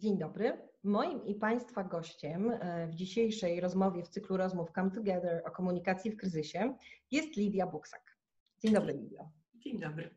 Dzień 0.00 0.18
dobry. 0.18 0.58
Moim 0.84 1.26
i 1.26 1.34
Państwa 1.34 1.84
gościem 1.84 2.50
e, 2.50 2.86
w 2.86 2.94
dzisiejszej 2.94 3.60
rozmowie 3.60 4.02
w 4.02 4.08
cyklu 4.08 4.36
rozmów 4.36 4.70
Come 4.74 4.90
Together 4.90 5.42
o 5.46 5.50
komunikacji 5.50 6.10
w 6.10 6.16
kryzysie 6.16 6.74
jest 7.10 7.36
Lidia 7.36 7.66
Buksak. 7.66 8.16
Dzień 8.62 8.72
dobry, 8.72 8.92
Lidio. 8.92 9.28
Dzień 9.54 9.80
dobry. 9.80 10.14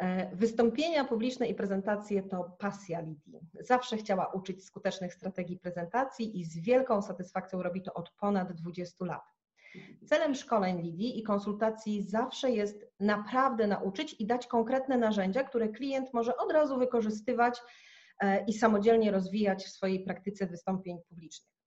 E, 0.00 0.36
wystąpienia 0.36 1.04
publiczne 1.04 1.48
i 1.48 1.54
prezentacje 1.54 2.22
to 2.22 2.56
pasja 2.58 3.00
Lidii. 3.00 3.40
Zawsze 3.60 3.96
chciała 3.96 4.26
uczyć 4.26 4.64
skutecznych 4.64 5.14
strategii 5.14 5.58
prezentacji 5.58 6.40
i 6.40 6.44
z 6.44 6.58
wielką 6.58 7.02
satysfakcją 7.02 7.62
robi 7.62 7.82
to 7.82 7.94
od 7.94 8.10
ponad 8.10 8.52
20 8.52 9.04
lat. 9.04 9.24
Celem 10.06 10.34
szkoleń 10.34 10.82
Lidii 10.82 11.18
i 11.18 11.22
konsultacji 11.22 12.02
zawsze 12.02 12.50
jest 12.50 12.86
naprawdę 13.00 13.66
nauczyć 13.66 14.16
i 14.18 14.26
dać 14.26 14.46
konkretne 14.46 14.98
narzędzia, 14.98 15.44
które 15.44 15.68
klient 15.68 16.14
może 16.14 16.36
od 16.36 16.52
razu 16.52 16.78
wykorzystywać 16.78 17.60
i 18.46 18.52
samodzielnie 18.52 19.10
rozwijać 19.10 19.64
w 19.64 19.68
swojej 19.68 20.04
praktyce 20.04 20.46
wystąpień 20.46 20.98
publicznych. 21.08 21.58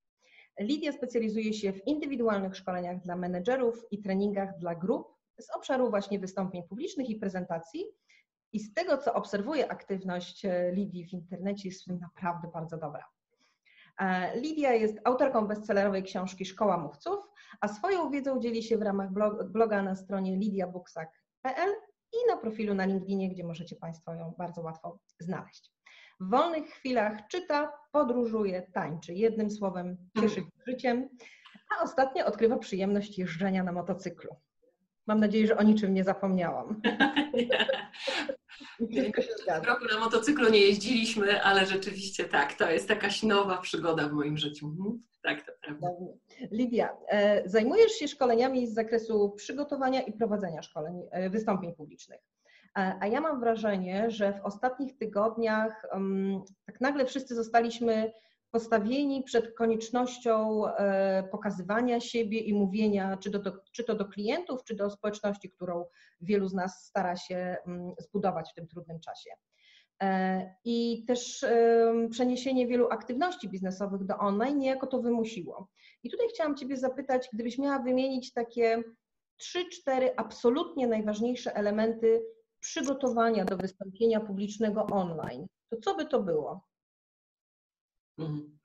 Lidia 0.59 0.91
specjalizuje 0.91 1.53
się 1.53 1.73
w 1.73 1.87
indywidualnych 1.87 2.55
szkoleniach 2.55 3.01
dla 3.01 3.15
menedżerów 3.15 3.85
i 3.91 4.01
treningach 4.01 4.57
dla 4.57 4.75
grup 4.75 5.07
z 5.39 5.49
obszaru 5.55 5.89
właśnie 5.89 6.19
wystąpień 6.19 6.63
publicznych 6.63 7.09
i 7.09 7.15
prezentacji. 7.15 7.85
I 8.53 8.59
z 8.59 8.73
tego, 8.73 8.97
co 8.97 9.13
obserwuję 9.13 9.71
aktywność 9.71 10.45
e, 10.45 10.71
Lidii 10.71 11.05
w 11.05 11.13
internecie, 11.13 11.69
jest 11.69 11.87
naprawdę 11.87 12.47
bardzo 12.53 12.77
dobra. 12.77 13.05
E, 13.99 14.39
Lidia 14.39 14.73
jest 14.73 14.99
autorką 15.03 15.47
bestsellerowej 15.47 16.03
książki 16.03 16.45
Szkoła 16.45 16.77
Mówców, 16.77 17.19
a 17.61 17.67
swoją 17.67 18.09
wiedzą 18.09 18.39
dzieli 18.39 18.63
się 18.63 18.77
w 18.77 18.81
ramach 18.81 19.09
bloga 19.51 19.83
na 19.83 19.95
stronie 19.95 20.37
lidiabuksak.pl 20.37 21.69
i 22.25 22.29
na 22.29 22.37
profilu 22.37 22.73
na 22.73 22.85
LinkedInie, 22.85 23.29
gdzie 23.29 23.43
możecie 23.43 23.75
Państwo 23.75 24.13
ją 24.13 24.33
bardzo 24.37 24.61
łatwo 24.61 24.99
znaleźć. 25.19 25.71
W 26.19 26.29
wolnych 26.29 26.65
chwilach 26.69 27.27
czyta, 27.27 27.71
podróżuje, 27.91 28.67
tańczy. 28.73 29.13
Jednym 29.13 29.51
słowem 29.51 29.97
cieszy 30.21 30.35
się 30.35 30.41
życiem, 30.67 31.09
a 31.77 31.83
ostatnio 31.83 32.25
odkrywa 32.25 32.57
przyjemność 32.57 33.17
jeżdżenia 33.17 33.63
na 33.63 33.71
motocyklu. 33.71 34.35
Mam 35.07 35.19
nadzieję, 35.19 35.47
że 35.47 35.57
o 35.57 35.63
niczym 35.63 35.93
nie 35.93 36.03
zapomniałam. 36.03 36.81
W 39.61 39.65
roku 39.65 39.85
na 39.93 39.99
motocyklu 39.99 40.49
nie 40.49 40.59
jeździliśmy, 40.59 41.43
ale 41.43 41.65
rzeczywiście 41.65 42.25
tak, 42.25 42.53
to 42.53 42.71
jest 42.71 42.89
jakaś 42.89 43.23
nowa 43.23 43.57
przygoda 43.57 44.09
w 44.09 44.11
moim 44.11 44.37
życiu. 44.37 44.67
Mhm. 44.67 45.03
Tak, 45.23 45.45
to 45.45 45.51
prawda. 45.61 45.87
Lidia, 46.51 46.97
e, 47.07 47.49
zajmujesz 47.49 47.91
się 47.91 48.07
szkoleniami 48.07 48.67
z 48.67 48.73
zakresu 48.73 49.29
przygotowania 49.29 50.01
i 50.01 50.13
prowadzenia 50.13 50.61
szkoleń, 50.61 51.01
e, 51.11 51.29
wystąpień 51.29 51.73
publicznych. 51.73 52.21
E, 52.77 52.95
a 52.99 53.07
ja 53.07 53.21
mam 53.21 53.39
wrażenie, 53.39 54.11
że 54.11 54.33
w 54.33 54.45
ostatnich 54.45 54.97
tygodniach 54.97 55.85
um, 55.93 56.43
tak 56.65 56.81
nagle 56.81 57.05
wszyscy 57.05 57.35
zostaliśmy 57.35 58.11
postawieni 58.51 59.23
przed 59.23 59.55
koniecznością 59.55 60.63
pokazywania 61.31 61.99
siebie 61.99 62.39
i 62.39 62.53
mówienia, 62.53 63.17
czy, 63.17 63.31
czy 63.71 63.83
to 63.83 63.95
do 63.95 64.05
klientów, 64.05 64.63
czy 64.63 64.75
do 64.75 64.89
społeczności, 64.89 65.49
którą 65.49 65.85
wielu 66.21 66.47
z 66.47 66.53
nas 66.53 66.85
stara 66.85 67.15
się 67.15 67.57
mm, 67.67 67.93
zbudować 67.99 68.51
w 68.51 68.53
tym 68.53 68.67
trudnym 68.67 68.99
czasie. 68.99 69.29
I 70.65 71.05
też 71.07 71.45
przeniesienie 72.09 72.67
wielu 72.67 72.89
aktywności 72.89 73.49
biznesowych 73.49 74.03
do 74.03 74.17
online 74.17 74.59
niejako 74.59 74.87
to 74.87 75.01
wymusiło. 75.01 75.67
I 76.03 76.09
tutaj 76.09 76.27
chciałam 76.29 76.55
Ciebie 76.55 76.77
zapytać, 76.77 77.29
gdybyś 77.33 77.57
miała 77.57 77.79
wymienić 77.79 78.33
takie 78.33 78.83
trzy, 79.37 79.69
cztery 79.69 80.15
absolutnie 80.17 80.87
najważniejsze 80.87 81.55
elementy 81.55 82.21
przygotowania 82.59 83.45
do 83.45 83.57
wystąpienia 83.57 84.19
publicznego 84.19 84.85
online, 84.85 85.47
to 85.69 85.77
co 85.77 85.95
by 85.95 86.05
to 86.05 86.23
było? 86.23 86.65
Mhm. 88.17 88.60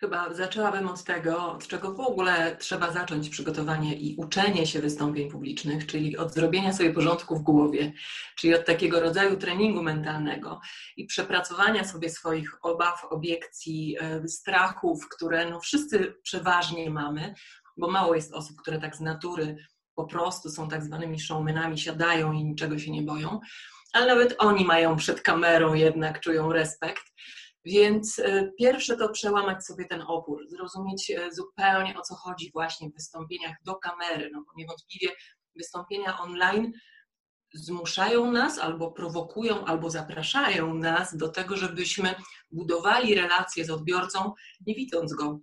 Chyba 0.00 0.34
zaczęłabym 0.34 0.88
od 0.88 1.04
tego, 1.04 1.52
od 1.52 1.66
czego 1.66 1.94
w 1.94 2.00
ogóle 2.00 2.56
trzeba 2.56 2.92
zacząć 2.92 3.28
przygotowanie 3.28 3.94
i 3.94 4.16
uczenie 4.16 4.66
się 4.66 4.80
wystąpień 4.80 5.30
publicznych, 5.30 5.86
czyli 5.86 6.16
od 6.16 6.34
zrobienia 6.34 6.72
sobie 6.72 6.92
porządku 6.92 7.36
w 7.36 7.42
głowie, 7.42 7.92
czyli 8.36 8.54
od 8.54 8.64
takiego 8.64 9.00
rodzaju 9.00 9.36
treningu 9.36 9.82
mentalnego 9.82 10.60
i 10.96 11.06
przepracowania 11.06 11.84
sobie 11.84 12.10
swoich 12.10 12.64
obaw, 12.64 13.04
obiekcji, 13.10 13.96
e, 14.00 14.28
strachów, 14.28 15.08
które 15.08 15.50
no 15.50 15.60
wszyscy 15.60 16.14
przeważnie 16.22 16.90
mamy, 16.90 17.34
bo 17.76 17.90
mało 17.90 18.14
jest 18.14 18.34
osób, 18.34 18.60
które 18.60 18.78
tak 18.78 18.96
z 18.96 19.00
natury 19.00 19.56
po 19.94 20.04
prostu 20.04 20.50
są 20.50 20.68
tak 20.68 20.84
zwanymi 20.84 21.20
showmanami, 21.20 21.78
siadają 21.78 22.32
i 22.32 22.44
niczego 22.44 22.78
się 22.78 22.90
nie 22.90 23.02
boją, 23.02 23.40
ale 23.92 24.06
nawet 24.06 24.34
oni 24.38 24.64
mają 24.64 24.96
przed 24.96 25.20
kamerą 25.20 25.74
jednak, 25.74 26.20
czują 26.20 26.52
respekt. 26.52 27.02
Więc 27.64 28.18
e, 28.18 28.52
pierwsze 28.58 28.96
to 28.96 29.08
przełamać 29.08 29.66
sobie 29.66 29.84
ten 29.84 30.02
opór, 30.06 30.48
zrozumieć 30.48 31.10
e, 31.10 31.32
zupełnie 31.32 31.98
o 31.98 32.02
co 32.02 32.14
chodzi 32.14 32.50
właśnie 32.52 32.90
w 32.90 32.94
wystąpieniach 32.94 33.56
do 33.64 33.74
kamery, 33.74 34.30
no 34.32 34.44
bo 34.46 34.52
niewątpliwie 34.56 35.08
wystąpienia 35.56 36.18
online 36.18 36.72
zmuszają 37.54 38.32
nas 38.32 38.58
albo 38.58 38.92
prowokują, 38.92 39.64
albo 39.64 39.90
zapraszają 39.90 40.74
nas 40.74 41.16
do 41.16 41.28
tego, 41.28 41.56
żebyśmy 41.56 42.14
budowali 42.50 43.14
relacje 43.14 43.64
z 43.64 43.70
odbiorcą, 43.70 44.32
nie 44.66 44.74
widząc 44.74 45.14
go. 45.14 45.40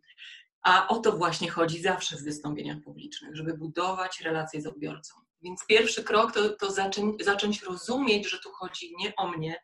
A 0.62 0.88
o 0.88 1.00
to 1.00 1.12
właśnie 1.12 1.50
chodzi 1.52 1.82
zawsze 1.82 2.18
w 2.18 2.24
wystąpieniach 2.24 2.78
publicznych, 2.84 3.36
żeby 3.36 3.58
budować 3.58 4.22
relacje 4.22 4.62
z 4.62 4.68
odbiorcą. 4.68 5.14
Więc 5.42 5.66
pierwszy 5.66 6.04
krok 6.04 6.32
to, 6.32 6.50
to 6.50 6.72
zacząć, 6.72 7.24
zacząć 7.24 7.64
rozumieć, 7.64 8.30
że 8.30 8.40
tu 8.40 8.52
chodzi 8.52 8.94
nie 8.98 9.16
o 9.16 9.28
mnie, 9.28 9.62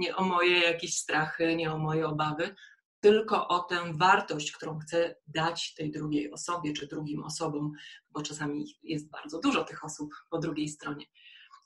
nie 0.00 0.16
o 0.16 0.24
moje 0.24 0.60
jakieś 0.60 0.96
strachy, 0.96 1.56
nie 1.56 1.72
o 1.72 1.78
moje 1.78 2.06
obawy, 2.06 2.54
tylko 3.00 3.48
o 3.48 3.58
tę 3.58 3.92
wartość, 3.94 4.52
którą 4.52 4.78
chcę 4.78 5.14
dać 5.26 5.74
tej 5.74 5.90
drugiej 5.90 6.32
osobie 6.32 6.72
czy 6.72 6.86
drugim 6.86 7.24
osobom, 7.24 7.72
bo 8.10 8.22
czasami 8.22 8.78
jest 8.82 9.10
bardzo 9.10 9.40
dużo 9.40 9.64
tych 9.64 9.84
osób 9.84 10.14
po 10.30 10.38
drugiej 10.38 10.68
stronie. 10.68 11.06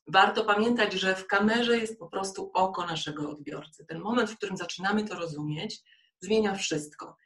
Warto 0.07 0.45
pamiętać, 0.45 0.93
że 0.93 1.15
w 1.17 1.27
kamerze 1.27 1.79
jest 1.79 1.99
po 1.99 2.09
prostu 2.09 2.51
oko 2.55 2.87
naszego 2.87 3.31
odbiorcy. 3.31 3.87
Ten 3.87 4.01
moment, 4.01 4.31
w 4.31 4.37
którym 4.37 4.57
zaczynamy 4.57 5.05
to 5.05 5.15
rozumieć, 5.15 5.83
zmienia 6.21 6.55
wszystko. 6.55 7.17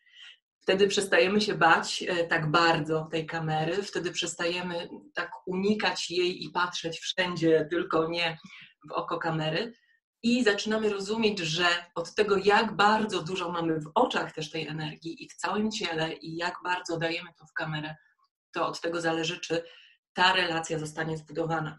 Wtedy 0.61 0.89
przestajemy 0.89 1.41
się 1.41 1.55
bać 1.55 2.05
e, 2.09 2.27
tak 2.27 2.51
bardzo 2.51 3.09
tej 3.11 3.27
kamery, 3.27 3.83
wtedy 3.83 4.11
przestajemy 4.11 4.89
tak 5.15 5.31
unikać 5.47 6.11
jej 6.11 6.45
i 6.45 6.51
patrzeć 6.51 6.99
wszędzie, 6.99 7.67
tylko 7.71 8.09
nie 8.09 8.39
w 8.89 8.93
oko 8.93 9.19
kamery 9.19 9.73
i 10.23 10.45
zaczynamy 10.45 10.89
rozumieć, 10.89 11.39
że 11.39 11.67
od 11.95 12.15
tego, 12.15 12.37
jak 12.37 12.77
bardzo 12.77 13.23
dużo 13.23 13.53
mamy 13.53 13.81
w 13.81 13.91
oczach 13.95 14.33
też 14.33 14.51
tej 14.51 14.67
energii 14.67 15.25
i 15.25 15.29
w 15.29 15.35
całym 15.35 15.71
ciele, 15.71 16.13
i 16.13 16.37
jak 16.37 16.55
bardzo 16.65 16.99
dajemy 16.99 17.31
to 17.39 17.47
w 17.47 17.53
kamerę, 17.53 17.97
to 18.53 18.67
od 18.67 18.81
tego 18.81 19.01
zależy, 19.01 19.41
czy 19.41 19.65
ta 20.13 20.33
relacja 20.33 20.79
zostanie 20.79 21.17
zbudowana. 21.17 21.79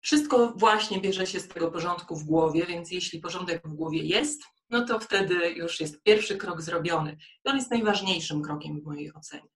Wszystko 0.00 0.52
właśnie 0.56 1.00
bierze 1.00 1.26
się 1.26 1.40
z 1.40 1.48
tego 1.48 1.70
porządku 1.70 2.16
w 2.16 2.24
głowie, 2.24 2.66
więc 2.66 2.90
jeśli 2.90 3.20
porządek 3.20 3.62
w 3.68 3.74
głowie 3.74 4.02
jest, 4.02 4.42
no 4.70 4.86
to 4.86 5.00
wtedy 5.00 5.50
już 5.50 5.80
jest 5.80 6.02
pierwszy 6.02 6.36
krok 6.36 6.62
zrobiony. 6.62 7.16
I 7.44 7.48
on 7.48 7.56
jest 7.56 7.70
najważniejszym 7.70 8.42
krokiem 8.42 8.80
w 8.80 8.84
mojej 8.84 9.14
ocenie. 9.14 9.48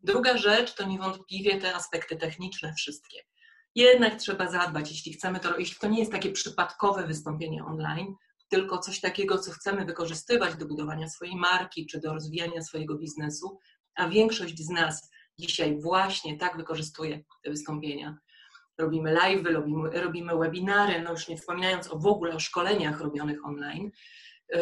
Druga 0.00 0.38
rzecz 0.38 0.74
to 0.74 0.86
niewątpliwie 0.86 1.60
te 1.60 1.74
aspekty 1.74 2.16
techniczne 2.16 2.74
wszystkie 2.74 3.24
jednak 3.74 4.14
trzeba 4.14 4.50
zadbać, 4.50 4.90
jeśli 4.90 5.12
chcemy 5.12 5.40
to, 5.40 5.58
jeśli 5.58 5.76
to 5.76 5.88
nie 5.88 5.98
jest 5.98 6.12
takie 6.12 6.32
przypadkowe 6.32 7.06
wystąpienie 7.06 7.64
online, 7.64 8.14
tylko 8.48 8.78
coś 8.78 9.00
takiego, 9.00 9.38
co 9.38 9.50
chcemy 9.50 9.84
wykorzystywać 9.84 10.56
do 10.56 10.66
budowania 10.66 11.08
swojej 11.08 11.36
marki 11.36 11.86
czy 11.86 12.00
do 12.00 12.14
rozwijania 12.14 12.62
swojego 12.62 12.98
biznesu, 12.98 13.58
a 13.94 14.08
większość 14.08 14.58
z 14.58 14.68
nas 14.68 15.10
dzisiaj 15.38 15.80
właśnie 15.80 16.38
tak 16.38 16.56
wykorzystuje 16.56 17.24
te 17.42 17.50
wystąpienia. 17.50 18.18
Robimy 18.78 19.12
live, 19.12 19.46
robimy, 19.46 19.90
robimy 19.90 20.38
webinary, 20.38 21.02
no 21.02 21.10
już 21.10 21.28
nie 21.28 21.36
wspominając 21.36 21.92
o 21.92 21.98
w 21.98 22.06
ogóle 22.06 22.34
o 22.34 22.40
szkoleniach 22.40 23.00
robionych 23.00 23.44
online. 23.44 23.90
Y, 24.54 24.58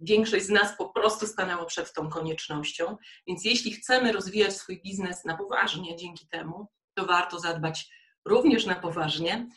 większość 0.00 0.44
z 0.46 0.50
nas 0.50 0.76
po 0.78 0.88
prostu 0.88 1.26
stanęło 1.26 1.66
przed 1.66 1.92
tą 1.92 2.08
koniecznością, 2.08 2.96
więc 3.26 3.44
jeśli 3.44 3.72
chcemy 3.72 4.12
rozwijać 4.12 4.56
swój 4.56 4.82
biznes 4.82 5.24
na 5.24 5.36
poważnie 5.36 5.96
dzięki 5.96 6.28
temu, 6.28 6.66
to 6.94 7.06
warto 7.06 7.38
zadbać 7.40 7.90
również 8.26 8.66
na 8.66 8.74
poważnie 8.74 9.48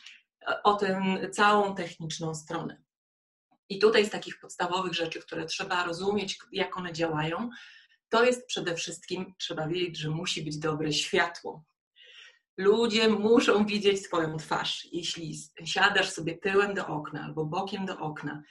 e, 0.48 0.62
o 0.62 0.74
tę 0.74 1.02
całą 1.32 1.74
techniczną 1.74 2.34
stronę. 2.34 2.82
I 3.68 3.78
tutaj 3.78 4.06
z 4.06 4.10
takich 4.10 4.40
podstawowych 4.40 4.94
rzeczy, 4.94 5.20
które 5.20 5.46
trzeba 5.46 5.84
rozumieć, 5.84 6.38
jak 6.52 6.76
one 6.76 6.92
działają, 6.92 7.50
to 8.08 8.24
jest 8.24 8.46
przede 8.46 8.74
wszystkim, 8.74 9.34
trzeba 9.38 9.68
wiedzieć, 9.68 9.98
że 9.98 10.10
musi 10.10 10.42
być 10.42 10.58
dobre 10.58 10.92
światło. 10.92 11.64
Ludzie 12.56 13.08
muszą 13.08 13.66
widzieć 13.66 14.04
swoją 14.04 14.36
twarz. 14.36 14.88
Jeśli 14.92 15.38
siadasz 15.64 16.10
sobie 16.10 16.38
tyłem 16.38 16.74
do 16.74 16.86
okna 16.86 17.24
albo 17.24 17.44
bokiem 17.44 17.86
do 17.86 17.98
okna, 17.98 18.42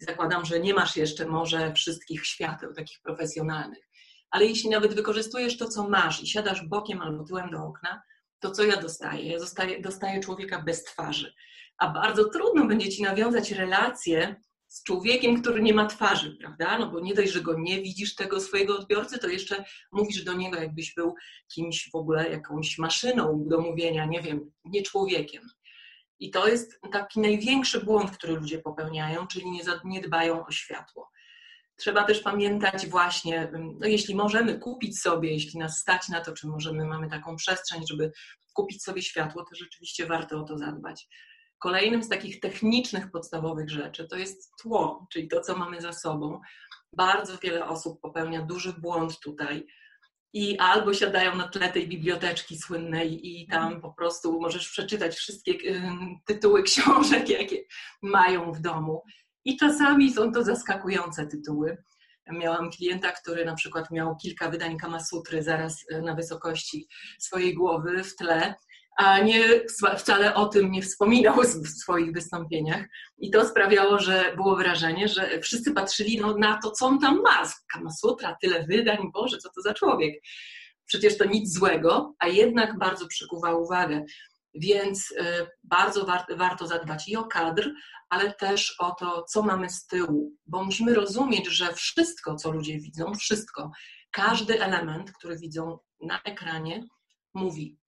zakładam, 0.00 0.44
że 0.44 0.60
nie 0.60 0.74
masz 0.74 0.96
jeszcze 0.96 1.26
może 1.26 1.72
wszystkich 1.72 2.26
świateł 2.26 2.74
takich 2.74 3.00
profesjonalnych, 3.00 3.88
ale 4.30 4.46
jeśli 4.46 4.70
nawet 4.70 4.94
wykorzystujesz 4.94 5.56
to, 5.56 5.68
co 5.68 5.88
masz 5.88 6.22
i 6.22 6.26
siadasz 6.26 6.66
bokiem 6.66 7.02
albo 7.02 7.24
tyłem 7.24 7.50
do 7.50 7.64
okna, 7.64 8.02
to 8.46 8.52
co 8.52 8.64
ja 8.64 8.76
dostaję? 8.76 9.38
Dostaję, 9.38 9.80
dostaję 9.80 10.20
człowieka 10.20 10.62
bez 10.62 10.84
twarzy. 10.84 11.34
A 11.78 11.88
bardzo 11.88 12.24
trudno 12.24 12.66
będzie 12.66 12.88
ci 12.88 13.02
nawiązać 13.02 13.50
relację 13.50 14.36
z 14.68 14.82
człowiekiem, 14.82 15.42
który 15.42 15.62
nie 15.62 15.74
ma 15.74 15.86
twarzy, 15.86 16.36
prawda? 16.40 16.78
No 16.78 16.90
bo 16.90 17.00
nie 17.00 17.14
dość, 17.14 17.32
że 17.32 17.40
go 17.40 17.58
nie 17.58 17.82
widzisz 17.82 18.14
tego 18.14 18.40
swojego 18.40 18.78
odbiorcy, 18.78 19.18
to 19.18 19.28
jeszcze 19.28 19.64
mówisz 19.92 20.24
do 20.24 20.32
niego, 20.32 20.60
jakbyś 20.60 20.94
był 20.94 21.14
kimś 21.54 21.90
w 21.90 21.94
ogóle, 21.94 22.30
jakąś 22.30 22.78
maszyną 22.78 23.44
do 23.46 23.60
mówienia, 23.60 24.04
nie 24.04 24.22
wiem, 24.22 24.50
nie 24.64 24.82
człowiekiem. 24.82 25.42
I 26.18 26.30
to 26.30 26.48
jest 26.48 26.80
taki 26.92 27.20
największy 27.20 27.84
błąd, 27.84 28.10
który 28.10 28.34
ludzie 28.34 28.58
popełniają, 28.58 29.26
czyli 29.26 29.50
nie, 29.50 29.60
nie 29.84 30.00
dbają 30.00 30.46
o 30.46 30.50
światło. 30.50 31.10
Trzeba 31.76 32.04
też 32.04 32.20
pamiętać 32.20 32.86
właśnie, 32.86 33.52
no 33.80 33.86
jeśli 33.86 34.14
możemy 34.14 34.58
kupić 34.58 35.00
sobie, 35.00 35.32
jeśli 35.32 35.58
nas 35.58 35.78
stać 35.78 36.08
na 36.08 36.20
to, 36.20 36.32
czy 36.32 36.46
możemy, 36.46 36.84
mamy 36.84 37.10
taką 37.10 37.36
przestrzeń, 37.36 37.82
żeby 37.88 38.12
kupić 38.54 38.82
sobie 38.82 39.02
światło, 39.02 39.44
to 39.44 39.54
rzeczywiście 39.54 40.06
warto 40.06 40.40
o 40.40 40.44
to 40.44 40.58
zadbać. 40.58 41.08
Kolejnym 41.58 42.02
z 42.02 42.08
takich 42.08 42.40
technicznych, 42.40 43.10
podstawowych 43.10 43.70
rzeczy 43.70 44.08
to 44.08 44.16
jest 44.16 44.52
tło, 44.62 45.06
czyli 45.12 45.28
to, 45.28 45.40
co 45.40 45.56
mamy 45.56 45.80
za 45.80 45.92
sobą. 45.92 46.40
Bardzo 46.92 47.38
wiele 47.38 47.66
osób 47.66 48.00
popełnia 48.00 48.42
duży 48.42 48.72
błąd 48.72 49.20
tutaj 49.20 49.66
i 50.32 50.58
albo 50.58 50.94
siadają 50.94 51.36
na 51.36 51.48
tle 51.48 51.72
tej 51.72 51.88
biblioteczki 51.88 52.58
słynnej 52.58 53.28
i 53.28 53.46
tam 53.46 53.80
po 53.80 53.92
prostu 53.92 54.40
możesz 54.40 54.68
przeczytać 54.70 55.14
wszystkie 55.14 55.82
tytuły 56.26 56.62
książek, 56.68 57.28
jakie 57.28 57.64
mają 58.02 58.52
w 58.52 58.60
domu. 58.60 59.02
I 59.46 59.56
czasami 59.56 60.12
są 60.12 60.32
to 60.32 60.44
zaskakujące 60.44 61.26
tytuły. 61.26 61.76
Miałam 62.32 62.70
klienta, 62.70 63.12
który 63.12 63.44
na 63.44 63.54
przykład 63.54 63.90
miał 63.90 64.16
kilka 64.16 64.50
wydań 64.50 64.76
Kamasutry 64.76 65.42
zaraz 65.42 65.84
e, 65.90 66.02
na 66.02 66.14
wysokości 66.14 66.88
swojej 67.18 67.54
głowy 67.54 68.04
w 68.04 68.16
tle 68.16 68.54
a 68.96 69.18
nie 69.18 69.44
wcale 69.98 70.34
o 70.34 70.46
tym 70.46 70.70
nie 70.70 70.82
wspominał 70.82 71.36
w 71.64 71.68
swoich 71.68 72.12
wystąpieniach. 72.12 72.84
I 73.18 73.30
to 73.30 73.48
sprawiało, 73.48 73.98
że 73.98 74.32
było 74.36 74.56
wrażenie, 74.56 75.08
że 75.08 75.40
wszyscy 75.40 75.72
patrzyli 75.72 76.20
no, 76.20 76.38
na 76.38 76.58
to, 76.62 76.70
co 76.70 76.86
on 76.86 76.98
tam 76.98 77.22
ma. 77.22 77.42
Kama 77.72 77.90
Sutra, 77.90 78.36
tyle 78.40 78.64
wydań, 78.64 78.98
Boże, 79.12 79.38
co 79.38 79.48
to 79.54 79.60
za 79.60 79.74
człowiek. 79.74 80.22
Przecież 80.86 81.18
to 81.18 81.24
nic 81.24 81.54
złego, 81.54 82.14
a 82.18 82.28
jednak 82.28 82.78
bardzo 82.78 83.06
przykuwa 83.06 83.54
uwagę. 83.54 84.04
Więc 84.58 85.10
y, 85.10 85.46
bardzo 85.64 86.06
war, 86.06 86.24
warto 86.36 86.66
zadbać 86.66 87.08
i 87.08 87.16
o 87.16 87.24
kadr, 87.24 87.70
ale 88.08 88.34
też 88.34 88.74
o 88.78 88.90
to, 88.90 89.22
co 89.22 89.42
mamy 89.42 89.70
z 89.70 89.86
tyłu, 89.86 90.32
bo 90.46 90.64
musimy 90.64 90.94
rozumieć, 90.94 91.46
że 91.46 91.72
wszystko, 91.72 92.34
co 92.34 92.50
ludzie 92.50 92.78
widzą, 92.78 93.14
wszystko, 93.14 93.70
każdy 94.10 94.62
element, 94.62 95.12
który 95.12 95.38
widzą 95.38 95.78
na 96.00 96.22
ekranie, 96.22 96.84
mówi 97.34 97.78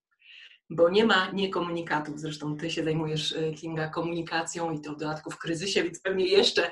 bo 0.70 0.88
nie 0.88 1.04
ma 1.04 1.30
niekomunikatów. 1.30 2.20
Zresztą 2.20 2.56
ty 2.56 2.70
się 2.70 2.84
zajmujesz, 2.84 3.32
e, 3.32 3.52
Kinga, 3.52 3.88
komunikacją 3.88 4.72
i 4.72 4.80
to 4.80 4.92
w 4.92 4.96
dodatku 4.96 5.30
w 5.30 5.38
kryzysie, 5.38 5.82
więc 5.82 6.00
pewnie 6.00 6.26
jeszcze 6.26 6.70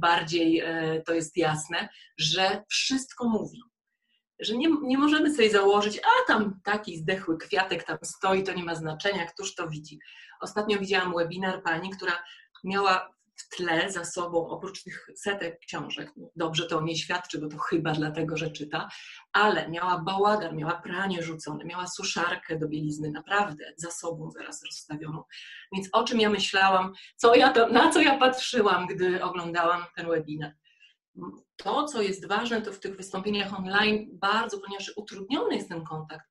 bardziej 0.00 0.60
e, 0.60 1.02
to 1.06 1.14
jest 1.14 1.36
jasne, 1.36 1.88
że 2.18 2.64
wszystko 2.68 3.28
mówi. 3.28 3.62
Że 4.40 4.56
nie, 4.56 4.68
nie 4.82 4.98
możemy 4.98 5.34
sobie 5.34 5.50
założyć, 5.50 5.98
a 5.98 6.26
tam 6.26 6.60
taki 6.64 6.98
zdechły 6.98 7.38
kwiatek 7.38 7.84
tam 7.84 7.98
stoi, 8.02 8.42
to 8.42 8.52
nie 8.52 8.64
ma 8.64 8.74
znaczenia, 8.74 9.26
któż 9.26 9.54
to 9.54 9.68
widzi. 9.68 9.98
Ostatnio 10.40 10.78
widziałam 10.78 11.14
webinar 11.16 11.62
pani, 11.62 11.90
która 11.90 12.12
miała 12.64 13.16
w 13.36 13.56
tle 13.56 13.90
za 13.90 14.04
sobą, 14.04 14.48
oprócz 14.48 14.82
tych 14.82 15.08
setek 15.16 15.58
książek, 15.58 16.12
dobrze 16.36 16.66
to 16.66 16.78
o 16.78 16.82
niej 16.82 16.96
świadczy, 16.96 17.40
bo 17.40 17.48
to 17.48 17.58
chyba 17.58 17.92
dlatego, 17.92 18.36
że 18.36 18.50
czyta, 18.50 18.88
ale 19.32 19.68
miała 19.68 19.98
bałagan, 19.98 20.56
miała 20.56 20.80
pranie 20.80 21.22
rzucone, 21.22 21.64
miała 21.64 21.86
suszarkę 21.86 22.58
do 22.58 22.68
bielizny, 22.68 23.10
naprawdę 23.10 23.64
za 23.76 23.90
sobą 23.90 24.30
zaraz 24.30 24.64
rozstawioną. 24.64 25.22
Więc 25.72 25.88
o 25.92 26.04
czym 26.04 26.20
ja 26.20 26.30
myślałam, 26.30 26.92
co 27.16 27.34
ja 27.34 27.52
to, 27.52 27.68
na 27.68 27.90
co 27.90 28.00
ja 28.00 28.18
patrzyłam, 28.18 28.86
gdy 28.86 29.24
oglądałam 29.24 29.84
ten 29.96 30.08
webinar. 30.08 30.52
To, 31.56 31.84
co 31.84 32.02
jest 32.02 32.28
ważne, 32.28 32.62
to 32.62 32.72
w 32.72 32.80
tych 32.80 32.96
wystąpieniach 32.96 33.58
online 33.58 34.08
bardzo, 34.12 34.60
ponieważ 34.60 34.92
utrudniony 34.96 35.56
jest 35.56 35.68
ten 35.68 35.84
kontakt, 35.84 36.26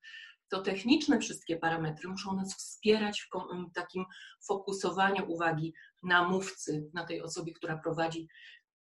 to 0.48 0.62
techniczne 0.62 1.18
wszystkie 1.18 1.56
parametry 1.56 2.08
muszą 2.08 2.36
nas 2.36 2.56
wspierać 2.56 3.28
w 3.70 3.72
takim 3.74 4.04
fokusowaniu 4.46 5.30
uwagi 5.32 5.74
na 6.02 6.28
mówcy, 6.28 6.90
na 6.94 7.04
tej 7.04 7.22
osobie, 7.22 7.52
która 7.52 7.78
prowadzi 7.78 8.28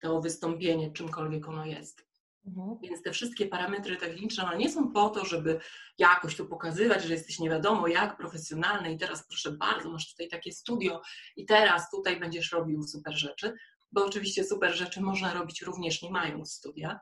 to 0.00 0.20
wystąpienie, 0.20 0.92
czymkolwiek 0.92 1.48
ono 1.48 1.64
jest. 1.64 2.10
Mhm. 2.46 2.78
Więc 2.82 3.02
te 3.02 3.12
wszystkie 3.12 3.46
parametry 3.46 3.96
techniczne 3.96 4.44
one 4.44 4.56
nie 4.56 4.70
są 4.70 4.92
po 4.92 5.10
to, 5.10 5.24
żeby 5.24 5.60
jakoś 5.98 6.36
tu 6.36 6.46
pokazywać, 6.46 7.04
że 7.04 7.12
jesteś 7.12 7.38
nie 7.38 7.50
wiadomo 7.50 7.88
jak 7.88 8.16
profesjonalny 8.16 8.92
i 8.92 8.98
teraz 8.98 9.26
proszę 9.28 9.52
bardzo, 9.52 9.90
masz 9.90 10.10
tutaj 10.10 10.28
takie 10.28 10.52
studio 10.52 11.02
i 11.36 11.46
teraz 11.46 11.90
tutaj 11.90 12.20
będziesz 12.20 12.52
robił 12.52 12.82
super 12.82 13.18
rzeczy, 13.18 13.54
bo 13.92 14.04
oczywiście 14.04 14.44
super 14.44 14.76
rzeczy 14.76 15.00
można 15.00 15.34
robić 15.34 15.62
również 15.62 16.02
nie 16.02 16.10
mając 16.10 16.52
studia, 16.52 17.00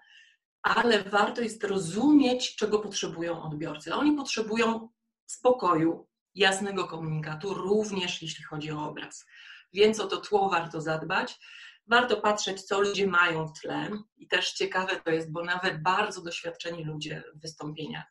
ale 0.62 1.02
warto 1.02 1.40
jest 1.40 1.64
rozumieć, 1.64 2.56
czego 2.56 2.78
potrzebują 2.78 3.42
odbiorcy. 3.42 3.94
Oni 3.94 4.12
potrzebują 4.12 4.88
spokoju, 5.26 6.08
jasnego 6.34 6.84
komunikatu, 6.84 7.54
również 7.54 8.22
jeśli 8.22 8.44
chodzi 8.44 8.72
o 8.72 8.88
obraz. 8.88 9.26
Więc 9.72 10.00
o 10.00 10.06
to 10.06 10.16
tło 10.16 10.50
warto 10.50 10.80
zadbać. 10.80 11.38
Warto 11.86 12.16
patrzeć, 12.16 12.62
co 12.62 12.80
ludzie 12.80 13.06
mają 13.06 13.46
w 13.46 13.60
tle. 13.60 13.90
I 14.16 14.28
też 14.28 14.52
ciekawe 14.52 15.00
to 15.04 15.10
jest, 15.10 15.32
bo 15.32 15.44
nawet 15.44 15.82
bardzo 15.82 16.22
doświadczeni 16.22 16.84
ludzie 16.84 17.22
w 17.34 17.40
wystąpieniach 17.40 18.04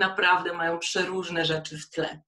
naprawdę 0.00 0.52
mają 0.52 0.78
przeróżne 0.78 1.44
rzeczy 1.44 1.78
w 1.78 1.90
tle. 1.90 2.20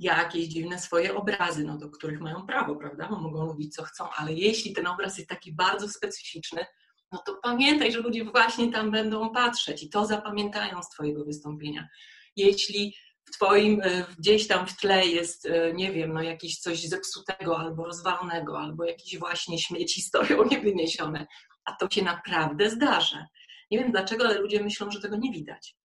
Jakieś 0.00 0.48
dziwne 0.48 0.78
swoje 0.78 1.14
obrazy, 1.14 1.64
no 1.64 1.78
do 1.78 1.90
których 1.90 2.20
mają 2.20 2.46
prawo, 2.46 2.76
prawda? 2.76 3.08
Bo 3.08 3.16
mogą 3.16 3.46
mówić, 3.46 3.74
co 3.74 3.82
chcą, 3.82 4.10
ale 4.16 4.32
jeśli 4.32 4.72
ten 4.72 4.86
obraz 4.86 5.18
jest 5.18 5.30
taki 5.30 5.52
bardzo 5.52 5.88
specyficzny, 5.88 6.66
no 7.12 7.22
to 7.26 7.38
pamiętaj, 7.42 7.92
że 7.92 8.00
ludzie 8.00 8.24
właśnie 8.24 8.72
tam 8.72 8.90
będą 8.90 9.30
patrzeć 9.30 9.82
i 9.82 9.90
to 9.90 10.06
zapamiętają 10.06 10.82
z 10.82 10.88
Twojego 10.88 11.24
wystąpienia. 11.24 11.88
Jeśli 12.36 12.94
w 13.24 13.30
Twoim, 13.30 13.80
e, 13.84 14.04
gdzieś 14.18 14.46
tam 14.46 14.66
w 14.66 14.76
tle 14.76 15.06
jest, 15.06 15.46
e, 15.46 15.72
nie 15.72 15.92
wiem, 15.92 16.12
no 16.12 16.22
jakieś 16.22 16.58
coś 16.58 16.82
zepsutego 16.82 17.58
albo 17.58 17.84
rozwalonego, 17.84 18.58
albo 18.60 18.84
jakieś 18.84 19.18
właśnie 19.18 19.58
śmieci 19.58 20.02
stoją 20.02 20.44
niewyniesione, 20.50 21.26
a 21.64 21.72
to 21.72 21.90
się 21.90 22.02
naprawdę 22.02 22.70
zdarza. 22.70 23.26
Nie 23.70 23.78
wiem 23.78 23.90
dlaczego, 23.90 24.24
ale 24.24 24.38
ludzie 24.38 24.62
myślą, 24.62 24.90
że 24.90 25.00
tego 25.00 25.16
nie 25.16 25.32
widać. 25.32 25.76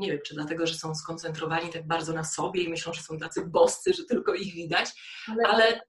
Nie 0.00 0.10
wiem, 0.10 0.20
czy 0.26 0.34
dlatego, 0.34 0.66
że 0.66 0.74
są 0.74 0.94
skoncentrowani 0.94 1.70
tak 1.70 1.86
bardzo 1.86 2.12
na 2.12 2.24
sobie 2.24 2.62
i 2.62 2.68
myślą, 2.68 2.92
że 2.92 3.02
są 3.02 3.18
tacy 3.18 3.46
boscy, 3.46 3.92
że 3.92 4.04
tylko 4.04 4.34
ich 4.34 4.54
widać, 4.54 4.90
ale... 5.28 5.48
ale 5.48 5.80